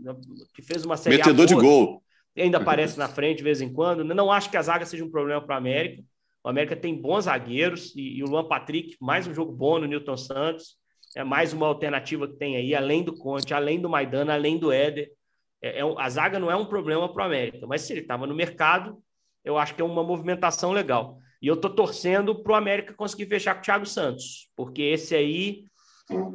que 0.55 0.61
fez 0.61 0.85
uma 0.85 0.99
série 0.99 1.17
Metedor 1.17 1.47
de 1.47 1.55
gol. 1.55 2.03
Ainda 2.37 2.59
aparece 2.59 2.99
na 2.99 3.09
frente 3.09 3.39
de 3.39 3.45
vez 3.45 3.61
em 3.61 3.73
quando. 3.73 4.05
Não 4.05 4.33
acho 4.33 4.51
que 4.51 4.57
a 4.57 4.63
zaga 4.63 4.87
seja 4.87 5.05
um 5.05 5.11
problema 5.11 5.41
para 5.41 5.55
o 5.55 5.59
América. 5.59 6.03
O 6.45 6.49
América 6.49 6.75
tem 6.75 7.01
bons 7.01 7.25
zagueiros 7.25 7.95
e, 7.95 8.19
e, 8.19 8.23
o 8.23 8.27
Luan 8.27 8.49
Patrick, 8.49 8.97
mais 9.01 9.27
um 9.27 9.35
jogo 9.35 9.53
bom 9.53 9.79
no 9.79 9.87
Newton 9.87 10.17
Santos. 10.17 10.77
É 11.15 11.23
mais 11.23 11.53
uma 11.53 11.67
alternativa 11.67 12.27
que 12.27 12.37
tem 12.37 12.57
aí, 12.57 12.75
além 12.75 13.05
do 13.05 13.15
Conte, 13.15 13.53
além 13.53 13.81
do 13.81 13.89
Maidana, 13.89 14.33
além 14.33 14.59
do 14.59 14.73
Éder. 14.73 15.11
É, 15.61 15.81
é, 15.81 15.83
a 15.99 16.09
zaga 16.09 16.39
não 16.39 16.51
é 16.51 16.57
um 16.57 16.65
problema 16.65 17.13
para 17.13 17.23
o 17.23 17.27
América, 17.27 17.67
mas 17.67 17.83
se 17.83 17.93
ele 17.93 18.01
estava 18.01 18.27
no 18.27 18.35
mercado, 18.35 18.99
eu 19.45 19.59
acho 19.59 19.75
que 19.75 19.83
é 19.83 19.85
uma 19.85 20.03
movimentação 20.03 20.73
legal. 20.73 21.19
E 21.41 21.47
eu 21.47 21.55
estou 21.55 21.71
torcendo 21.71 22.43
para 22.43 22.53
o 22.53 22.57
América 22.57 22.95
conseguir 22.95 23.27
fechar 23.27 23.55
com 23.55 23.61
o 23.61 23.65
Thiago 23.65 23.87
Santos, 23.87 24.49
porque 24.57 24.83
esse 24.83 25.15
aí 25.15 25.65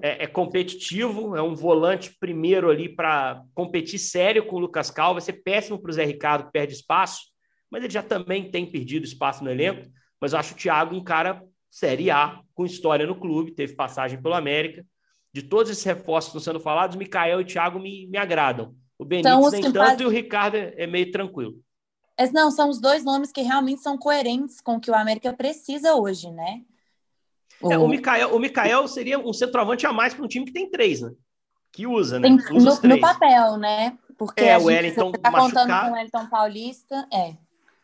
é, 0.02 0.24
é 0.24 0.28
competitivo, 0.28 1.36
é 1.36 1.42
um 1.42 1.56
volante 1.56 2.16
primeiro 2.20 2.70
ali 2.70 2.90
para 2.90 3.44
competir 3.54 4.00
sério 4.00 4.46
com 4.46 4.56
o 4.56 4.60
Lucas 4.60 4.90
Cal. 4.90 5.14
Vai 5.14 5.22
ser 5.22 5.34
péssimo 5.44 5.80
para 5.80 5.90
o 5.90 5.94
Zé 5.94 6.06
Ricardo, 6.06 6.46
que 6.46 6.52
perde 6.52 6.74
espaço, 6.74 7.22
mas 7.70 7.84
ele 7.84 7.94
já 7.94 8.04
também 8.04 8.50
tem 8.50 8.70
perdido 8.70 9.06
espaço 9.06 9.44
no 9.44 9.50
elenco. 9.50 9.88
Mas 10.20 10.34
eu 10.34 10.40
acho 10.40 10.54
o 10.54 10.58
Thiago 10.58 10.96
um 10.96 11.04
cara 11.04 11.44
Série 11.70 12.10
A, 12.10 12.40
com 12.56 12.66
história 12.66 13.06
no 13.06 13.20
clube, 13.20 13.52
teve 13.52 13.76
passagem 13.76 14.22
pelo 14.22 14.34
América. 14.34 14.86
De 15.34 15.44
todos 15.44 15.72
esses 15.72 15.84
reforços 15.84 16.32
que 16.32 16.38
estão 16.38 16.54
sendo 16.54 16.64
falados, 16.64 16.96
o 16.96 17.00
Mikael 17.00 17.40
e 17.40 17.44
o 17.44 17.48
Thiago 17.48 17.80
me, 17.80 18.08
me 18.08 18.18
agradam. 18.18 18.74
O 18.98 19.06
Benítez 19.06 19.52
nem 19.52 19.62
tanto 19.62 19.78
faz... 19.78 20.00
e 20.00 20.06
o 20.06 20.10
Ricardo 20.10 20.56
é, 20.56 20.74
é 20.78 20.88
meio 20.88 21.12
tranquilo. 21.12 21.56
Não, 22.34 22.50
são 22.50 22.70
os 22.70 22.80
dois 22.80 23.04
nomes 23.04 23.32
que 23.32 23.42
realmente 23.42 23.82
são 23.82 23.98
coerentes 23.98 24.60
com 24.60 24.78
o 24.78 24.80
que 24.80 24.90
o 24.90 24.96
América 24.96 25.32
precisa 25.34 25.94
hoje, 25.94 26.32
né? 26.32 26.62
O, 27.62 27.72
é, 27.72 27.78
o, 27.78 27.88
Mikael, 27.88 28.36
o 28.36 28.40
Mikael 28.40 28.88
seria 28.88 29.20
um 29.20 29.34
centroavante 29.34 29.86
a 29.86 29.94
mais 29.94 30.14
para 30.14 30.24
um 30.24 30.28
time 30.28 30.46
que 30.46 30.54
tem 30.54 30.70
três, 30.70 31.02
né? 31.02 31.12
Que 31.72 31.88
usa, 31.88 32.20
né? 32.20 32.28
Tem, 32.28 32.56
usa 32.56 32.80
no, 32.82 32.96
no, 32.96 33.02
papel, 33.02 33.58
né? 33.58 33.98
Porque 34.18 34.44
é, 34.44 34.58
o 34.58 34.66
Wellington 34.66 35.12
tá 35.12 35.32
contando 35.32 35.68
com 35.68 35.90
o 35.90 35.94
Wellington 35.94 36.26
Paulista, 36.28 37.08
é. 37.14 37.36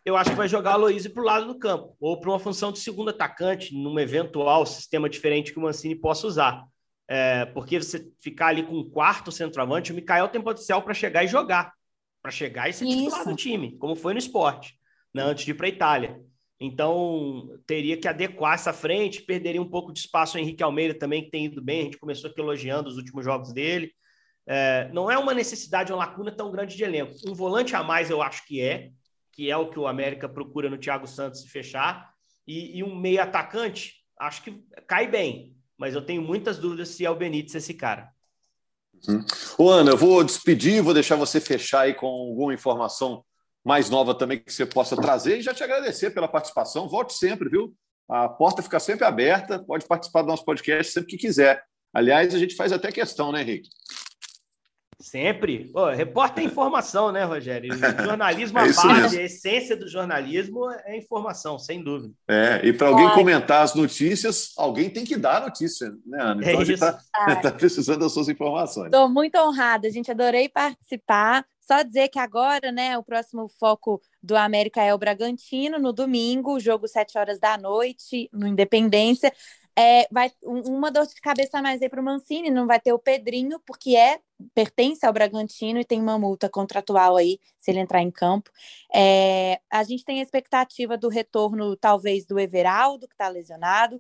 Eu 0.05 0.17
acho 0.17 0.31
que 0.31 0.35
vai 0.35 0.49
jogar 0.49 0.71
o 0.71 0.73
Aloysio 0.73 1.13
para 1.13 1.21
o 1.21 1.25
lado 1.25 1.47
do 1.47 1.57
campo, 1.57 1.95
ou 1.99 2.19
para 2.19 2.29
uma 2.29 2.39
função 2.39 2.71
de 2.71 2.79
segundo 2.79 3.09
atacante, 3.09 3.73
num 3.73 3.97
eventual 3.97 4.65
sistema 4.65 5.09
diferente 5.09 5.53
que 5.53 5.59
o 5.59 5.61
Mancini 5.61 5.95
possa 5.95 6.27
usar. 6.27 6.65
É, 7.07 7.45
porque 7.45 7.79
você 7.81 8.05
ficar 8.19 8.47
ali 8.47 8.63
com 8.63 8.75
um 8.75 8.89
quarto 8.89 9.31
centroavante, 9.31 9.91
o 9.91 9.95
Mikael 9.95 10.27
tem 10.27 10.41
potencial 10.41 10.81
para 10.81 10.93
chegar 10.93 11.23
e 11.23 11.27
jogar, 11.27 11.73
para 12.21 12.31
chegar 12.31 12.69
e 12.69 12.73
ser 12.73 12.85
Isso. 12.85 12.97
titular 12.97 13.25
do 13.25 13.35
time, 13.35 13.77
como 13.77 13.95
foi 13.95 14.13
no 14.13 14.19
esporte, 14.19 14.77
né, 15.13 15.21
antes 15.21 15.45
de 15.45 15.51
ir 15.51 15.53
para 15.53 15.67
a 15.67 15.69
Itália. 15.69 16.21
Então, 16.63 17.59
teria 17.67 17.97
que 17.97 18.07
adequar 18.07 18.55
essa 18.55 18.71
frente, 18.71 19.21
perderia 19.21 19.61
um 19.61 19.69
pouco 19.69 19.91
de 19.91 19.99
espaço 19.99 20.37
o 20.37 20.39
Henrique 20.39 20.63
Almeida 20.63 20.93
também, 20.93 21.23
que 21.23 21.31
tem 21.31 21.45
ido 21.45 21.61
bem, 21.61 21.81
a 21.81 21.83
gente 21.85 21.97
começou 21.97 22.29
aqui 22.29 22.39
elogiando 22.39 22.89
os 22.89 22.97
últimos 22.97 23.25
jogos 23.25 23.51
dele. 23.51 23.91
É, 24.47 24.89
não 24.93 25.09
é 25.09 25.17
uma 25.17 25.33
necessidade, 25.33 25.91
uma 25.91 26.05
lacuna 26.05 26.31
tão 26.31 26.51
grande 26.51 26.75
de 26.75 26.83
elenco. 26.83 27.13
Um 27.27 27.33
volante 27.33 27.75
a 27.75 27.83
mais 27.83 28.09
eu 28.09 28.21
acho 28.21 28.45
que 28.45 28.61
é, 28.61 28.91
que 29.31 29.49
é 29.49 29.57
o 29.57 29.69
que 29.69 29.79
o 29.79 29.87
América 29.87 30.29
procura 30.29 30.69
no 30.69 30.77
Thiago 30.77 31.07
Santos 31.07 31.41
se 31.41 31.49
fechar, 31.49 32.13
e, 32.47 32.77
e 32.77 32.83
um 32.83 32.95
meio 32.95 33.21
atacante, 33.21 33.95
acho 34.19 34.43
que 34.43 34.63
cai 34.87 35.07
bem 35.07 35.55
mas 35.77 35.95
eu 35.95 36.01
tenho 36.01 36.21
muitas 36.21 36.57
dúvidas 36.57 36.89
se 36.89 37.05
é 37.05 37.09
o 37.09 37.15
Benítez 37.15 37.55
esse 37.55 37.73
cara. 37.73 38.09
Hum. 39.07 39.25
Ô, 39.57 39.69
Ana, 39.69 39.91
eu 39.91 39.97
vou 39.97 40.23
despedir, 40.23 40.81
vou 40.81 40.93
deixar 40.93 41.15
você 41.15 41.41
fechar 41.41 41.81
aí 41.81 41.93
com 41.93 42.07
alguma 42.07 42.53
informação 42.53 43.21
mais 43.63 43.89
nova 43.89 44.13
também 44.13 44.39
que 44.39 44.51
você 44.51 44.65
possa 44.65 44.95
trazer 44.95 45.37
e 45.37 45.41
já 45.41 45.53
te 45.53 45.63
agradecer 45.63 46.11
pela 46.11 46.27
participação. 46.27 46.89
Volte 46.89 47.13
sempre, 47.13 47.49
viu? 47.49 47.73
A 48.09 48.27
porta 48.27 48.61
fica 48.61 48.79
sempre 48.79 49.05
aberta, 49.05 49.59
pode 49.59 49.85
participar 49.87 50.21
do 50.21 50.27
nosso 50.27 50.43
podcast 50.43 50.91
sempre 50.91 51.09
que 51.09 51.17
quiser. 51.17 51.63
Aliás, 51.93 52.33
a 52.33 52.39
gente 52.39 52.55
faz 52.55 52.71
até 52.71 52.91
questão, 52.91 53.31
né, 53.31 53.41
Henrique? 53.41 53.69
Sempre. 54.99 55.69
Pô, 55.71 55.89
repórter 55.89 56.43
é 56.43 56.47
informação, 56.47 57.11
né, 57.11 57.23
Rogério? 57.23 57.73
O 57.73 57.77
jornalismo, 58.03 58.57
é 58.57 58.61
a 58.61 58.65
base, 58.65 58.87
mesmo. 58.87 59.19
a 59.19 59.23
essência 59.23 59.75
do 59.75 59.87
jornalismo 59.87 60.69
é 60.85 60.97
informação, 60.97 61.59
sem 61.59 61.83
dúvida. 61.83 62.13
É, 62.27 62.61
e 62.63 62.71
para 62.71 62.87
alguém 62.87 63.09
comentar 63.09 63.63
as 63.63 63.75
notícias, 63.75 64.53
alguém 64.57 64.89
tem 64.89 65.03
que 65.03 65.17
dar 65.17 65.37
a 65.37 65.45
notícia, 65.47 65.89
né, 66.05 66.21
Ana? 66.21 66.41
Então 66.41 66.59
é 66.59 66.61
a 66.61 66.65
gente 66.65 66.73
está 66.73 66.93
tá 67.41 67.51
precisando 67.51 67.99
das 67.99 68.13
suas 68.13 68.29
informações. 68.29 68.85
Estou 68.85 69.09
muito 69.09 69.37
honrada, 69.37 69.89
gente. 69.91 70.09
Adorei 70.09 70.47
participar. 70.47 71.45
Só 71.65 71.81
dizer 71.81 72.09
que 72.09 72.19
agora, 72.19 72.71
né, 72.71 72.97
o 72.97 73.03
próximo 73.03 73.47
foco 73.47 74.01
do 74.21 74.35
América 74.35 74.81
é 74.83 74.93
o 74.93 74.97
Bragantino, 74.97 75.79
no 75.79 75.93
domingo, 75.93 76.59
jogo 76.59 76.87
7 76.87 77.17
horas 77.17 77.39
da 77.39 77.57
noite, 77.57 78.29
no 78.33 78.47
Independência. 78.47 79.33
É, 79.75 80.07
vai 80.11 80.31
uma 80.43 80.91
dor 80.91 81.07
de 81.07 81.15
cabeça 81.19 81.57
a 81.57 81.61
mais 81.61 81.81
aí 81.81 81.89
para 81.89 81.99
o 81.99 82.03
Mancini, 82.03 82.51
não 82.51 82.67
vai 82.67 82.79
ter 82.79 82.93
o 82.93 82.99
Pedrinho, 82.99 83.59
porque 83.65 83.95
é 83.95 84.19
pertence 84.53 85.05
ao 85.05 85.13
Bragantino 85.13 85.79
e 85.79 85.85
tem 85.85 85.99
uma 85.99 86.19
multa 86.19 86.47
contratual 86.49 87.15
aí 87.17 87.39
se 87.57 87.71
ele 87.71 87.79
entrar 87.79 88.01
em 88.01 88.11
campo. 88.11 88.51
É, 88.93 89.59
a 89.71 89.83
gente 89.83 90.05
tem 90.05 90.19
a 90.19 90.23
expectativa 90.23 90.97
do 90.97 91.09
retorno, 91.09 91.75
talvez, 91.75 92.25
do 92.25 92.39
Everaldo, 92.39 93.07
que 93.07 93.15
está 93.15 93.27
lesionado, 93.29 93.99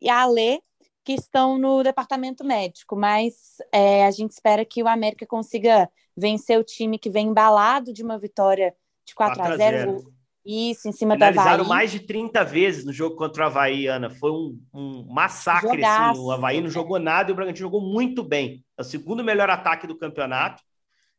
e 0.00 0.08
a 0.10 0.22
Alê, 0.22 0.60
que 1.04 1.12
estão 1.12 1.58
no 1.58 1.82
departamento 1.82 2.44
médico, 2.44 2.96
mas 2.96 3.56
é, 3.72 4.06
a 4.06 4.10
gente 4.10 4.30
espera 4.30 4.64
que 4.64 4.82
o 4.82 4.88
América 4.88 5.26
consiga 5.26 5.88
vencer 6.16 6.58
o 6.58 6.64
time 6.64 6.98
que 6.98 7.10
vem 7.10 7.28
embalado 7.28 7.92
de 7.92 8.02
uma 8.02 8.18
vitória 8.18 8.74
de 9.04 9.14
4, 9.14 9.36
4 9.36 9.54
a 9.54 9.56
0. 9.56 9.76
0 9.98 10.12
isso, 10.44 10.88
em 10.88 10.92
cima 10.92 11.16
da 11.16 11.28
Havaí. 11.28 11.38
Finalizaram 11.38 11.68
mais 11.68 11.92
de 11.92 12.00
30 12.00 12.44
vezes 12.44 12.84
no 12.84 12.92
jogo 12.92 13.14
contra 13.14 13.44
o 13.44 13.46
Havaí, 13.46 13.86
Ana. 13.86 14.10
Foi 14.10 14.32
um, 14.32 14.60
um 14.74 15.06
massacre. 15.08 15.84
Assim. 15.84 16.18
O 16.18 16.32
Havaí 16.32 16.60
não 16.60 16.68
jogou 16.68 16.98
nada 16.98 17.30
e 17.30 17.32
o 17.32 17.36
Bragantino 17.36 17.66
jogou 17.66 17.80
muito 17.80 18.24
bem. 18.24 18.64
É 18.76 18.82
o 18.82 18.84
segundo 18.84 19.22
melhor 19.22 19.48
ataque 19.48 19.86
do 19.86 19.96
campeonato. 19.96 20.62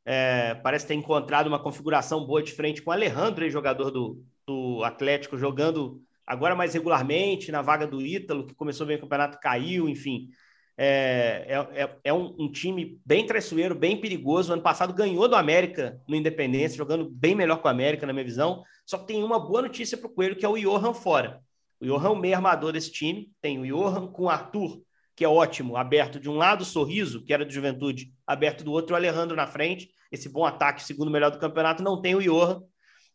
É, 0.06 0.56
parece 0.56 0.86
ter 0.86 0.96
encontrado 0.96 1.48
uma 1.48 1.60
configuração 1.60 2.26
boa 2.26 2.44
de 2.44 2.52
frente 2.52 2.82
com 2.82 2.90
o 2.90 2.94
Alejandro, 2.94 3.50
jogador 3.50 3.90
do, 3.90 4.22
do 4.46 4.84
Atlético, 4.84 5.38
jogando 5.38 6.02
agora 6.26 6.56
mais 6.56 6.74
regularmente 6.74 7.52
na 7.52 7.62
vaga 7.62 7.86
do 7.86 8.02
Ítalo, 8.02 8.46
que 8.46 8.56
começou 8.56 8.86
bem 8.86 8.98
o 8.98 9.02
campeonato, 9.02 9.40
caiu, 9.40 9.88
enfim. 9.90 10.30
É, 10.76 11.46
é, 11.48 11.84
é, 11.84 11.98
é 12.06 12.14
um, 12.14 12.36
um, 12.40 12.52
time 12.52 13.00
bem 13.06 13.26
traiçoeiro, 13.26 13.76
bem 13.76 14.00
perigoso. 14.00 14.54
Ano 14.54 14.62
passado 14.62 14.94
ganhou 14.94 15.28
do 15.28 15.36
América 15.36 16.02
no 16.08 16.16
Independência, 16.16 16.78
jogando 16.78 17.10
bem 17.10 17.36
melhor 17.36 17.58
com 17.58 17.68
o 17.68 17.72
América, 17.72 18.08
na 18.08 18.14
minha 18.14 18.26
visão. 18.26 18.64
Só 18.86 18.98
que 18.98 19.08
tem 19.08 19.24
uma 19.24 19.40
boa 19.40 19.62
notícia 19.62 19.98
para 19.98 20.08
o 20.08 20.14
Coelho, 20.14 20.36
que 20.36 20.46
é 20.46 20.50
o 20.50 20.58
Johan 20.58 20.94
fora. 20.94 21.42
O 21.80 21.86
Johan 21.86 22.12
o 22.12 22.16
meio 22.16 22.36
armador 22.36 22.72
desse 22.72 22.92
time. 22.92 23.32
Tem 23.42 23.60
o 23.60 23.66
Johan 23.66 24.08
com 24.08 24.24
o 24.24 24.30
Arthur, 24.30 24.82
que 25.16 25.24
é 25.24 25.30
ótimo, 25.30 25.78
aberto 25.78 26.20
de 26.20 26.30
um 26.30 26.36
lado, 26.38 26.62
o 26.62 26.66
Sorriso, 26.66 27.24
que 27.24 27.34
era 27.34 27.46
de 27.46 27.54
Juventude, 27.54 28.12
aberto 28.26 28.64
do 28.64 28.72
outro, 28.72 28.94
o 28.94 28.96
Alejandro 28.96 29.36
na 29.36 29.46
frente. 29.46 29.90
Esse 30.12 30.28
bom 30.28 30.46
ataque, 30.46 30.84
segundo 30.84 31.12
melhor 31.12 31.30
do 31.30 31.40
campeonato, 31.40 31.84
não 31.84 32.02
tem 32.02 32.16
o 32.16 32.22
Johan. 32.22 32.64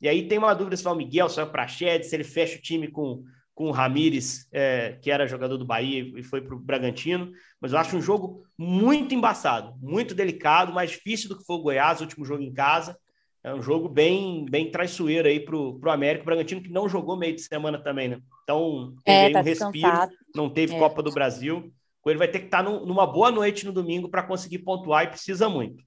E 0.00 0.08
aí 0.08 0.28
tem 0.28 0.38
uma 0.38 0.54
dúvida 0.54 0.76
se 0.76 0.84
vai 0.84 0.92
o 0.92 0.96
Miguel, 0.96 1.28
se 1.28 1.37
vai 1.37 1.44
o 1.44 1.50
Prachete, 1.50 2.06
se 2.06 2.14
ele 2.14 2.24
fecha 2.24 2.56
o 2.56 2.62
time 2.62 2.88
com 2.88 3.24
com 3.58 3.66
o 3.66 3.72
Ramires, 3.72 4.46
é, 4.52 4.96
que 5.02 5.11
era 5.11 5.26
jogador 5.26 5.56
do 5.56 5.64
Bahia 5.64 6.12
e 6.16 6.22
foi 6.22 6.40
para 6.40 6.54
o 6.54 6.61
Bragantino. 6.61 7.32
Mas 7.61 7.72
eu 7.72 7.78
acho 7.80 7.96
um 7.96 8.00
jogo 8.00 8.44
muito 8.56 9.16
embaçado, 9.16 9.74
muito 9.82 10.14
delicado, 10.14 10.72
mais 10.72 10.92
difícil 10.92 11.28
do 11.28 11.37
que 11.37 11.44
foi 11.44 11.56
o 11.56 11.62
Goiás, 11.62 11.98
o 11.98 12.04
último 12.04 12.24
jogo 12.24 12.40
em 12.40 12.52
casa. 12.52 12.96
É 13.42 13.52
um 13.52 13.61
jogo 13.61 13.88
bem, 13.88 14.46
bem 14.48 14.70
traiçoeiro 14.70 15.26
aí 15.26 15.40
para 15.40 15.56
o 15.56 15.90
América. 15.90 16.22
O 16.22 16.26
Bragantino 16.26 16.62
que 16.62 16.70
não 16.70 16.88
jogou 16.88 17.16
meio 17.16 17.34
de 17.34 17.40
semana 17.40 17.82
também, 17.82 18.06
né? 18.06 18.20
Então, 18.44 18.94
teve 19.04 19.18
é, 19.18 19.32
tá 19.32 19.40
um 19.40 19.42
respiro, 19.42 20.08
não 20.32 20.48
teve 20.48 20.76
é. 20.76 20.78
Copa 20.78 21.02
do 21.02 21.11
Brasil. 21.11 21.72
Ele 22.06 22.16
vai 22.16 22.28
ter 22.28 22.38
que 22.38 22.44
estar 22.44 22.62
tá 22.62 22.70
numa 22.70 23.06
boa 23.08 23.32
noite 23.32 23.66
no 23.66 23.72
domingo 23.72 24.08
para 24.08 24.22
conseguir 24.22 24.61
pontuar 24.61 25.02
e 25.02 25.08
precisa 25.08 25.48
muito. 25.48 25.82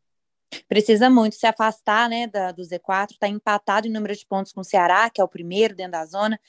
Precisa 0.67 1.09
muito 1.09 1.35
se 1.35 1.45
afastar 1.45 2.09
né, 2.09 2.27
da, 2.27 2.51
do 2.51 2.61
Z4, 2.61 3.11
está 3.11 3.27
empatado 3.27 3.87
em 3.87 3.91
número 3.91 4.15
de 4.15 4.25
pontos 4.25 4.51
com 4.51 4.61
o 4.61 4.65
Ceará, 4.65 5.09
que 5.09 5.21
é 5.21 5.23
o 5.23 5.27
primeiro 5.27 5.75
dentro 5.75 5.93
da 5.93 6.05
zona. 6.05 6.39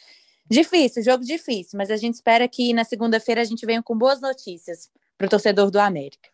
Difícil, 0.49 1.03
jogo 1.03 1.25
difícil, 1.25 1.79
mas 1.79 1.91
a 1.91 1.97
gente 1.97 2.15
espera 2.15 2.47
que 2.49 2.73
na 2.73 2.85
segunda-feira 2.85 3.41
a 3.41 3.45
gente 3.45 3.65
venha 3.65 3.83
com 3.83 3.97
boas 3.97 4.21
notícias 4.21 4.91
para 5.17 5.27
o 5.27 5.31
torcedor 5.31 5.71
do 5.71 5.79
América. 5.79 6.29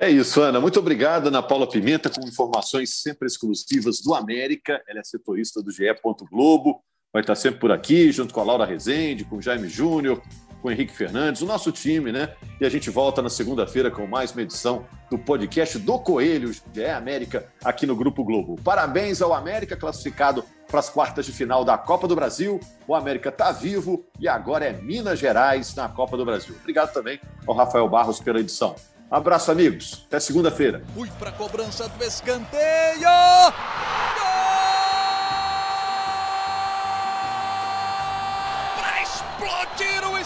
É 0.00 0.08
isso, 0.08 0.40
Ana. 0.40 0.60
Muito 0.60 0.78
obrigado, 0.78 1.26
Ana 1.26 1.42
Paula 1.42 1.68
Pimenta, 1.68 2.08
com 2.08 2.26
informações 2.26 2.94
sempre 2.94 3.26
exclusivas 3.26 4.00
do 4.00 4.14
América. 4.14 4.80
Ela 4.86 5.00
é 5.00 5.04
setorista 5.04 5.60
do 5.60 5.72
GE. 5.72 5.86
Globo. 6.30 6.80
Vai 7.12 7.22
estar 7.22 7.34
sempre 7.34 7.58
por 7.58 7.72
aqui, 7.72 8.12
junto 8.12 8.32
com 8.32 8.40
a 8.40 8.44
Laura 8.44 8.64
Rezende, 8.64 9.24
com 9.24 9.36
o 9.36 9.42
Jaime 9.42 9.68
Júnior, 9.68 10.22
com 10.60 10.68
o 10.68 10.70
Henrique 10.70 10.92
Fernandes, 10.92 11.42
o 11.42 11.46
nosso 11.46 11.70
time, 11.72 12.12
né? 12.12 12.34
E 12.60 12.66
a 12.66 12.68
gente 12.68 12.90
volta 12.90 13.22
na 13.22 13.30
segunda-feira 13.30 13.90
com 13.90 14.06
mais 14.06 14.32
uma 14.32 14.42
edição 14.42 14.86
do 15.10 15.18
podcast 15.18 15.78
do 15.78 15.98
Coelho, 15.98 16.52
GE 16.52 16.84
América, 16.84 17.46
aqui 17.64 17.86
no 17.86 17.96
Grupo 17.96 18.24
Globo. 18.24 18.56
Parabéns 18.62 19.22
ao 19.22 19.32
América, 19.32 19.76
classificado 19.76 20.44
para 20.66 20.80
as 20.80 20.90
quartas 20.90 21.24
de 21.24 21.32
final 21.32 21.64
da 21.64 21.78
Copa 21.78 22.06
do 22.06 22.14
Brasil. 22.14 22.60
O 22.86 22.94
América 22.94 23.30
está 23.30 23.52
vivo 23.52 24.04
e 24.20 24.28
agora 24.28 24.66
é 24.66 24.72
Minas 24.72 25.18
Gerais 25.18 25.74
na 25.74 25.88
Copa 25.88 26.16
do 26.16 26.24
Brasil. 26.24 26.54
Obrigado 26.60 26.92
também 26.92 27.20
ao 27.46 27.54
Rafael 27.54 27.88
Barros 27.88 28.20
pela 28.20 28.40
edição. 28.40 28.74
Abraço, 29.10 29.50
amigos. 29.50 30.04
Até 30.06 30.20
segunda-feira. 30.20 30.82
Fui 30.94 31.08
para 31.18 31.30
a 31.30 31.32
cobrança 31.32 31.88
do 31.88 32.04
escanteio. 32.04 33.08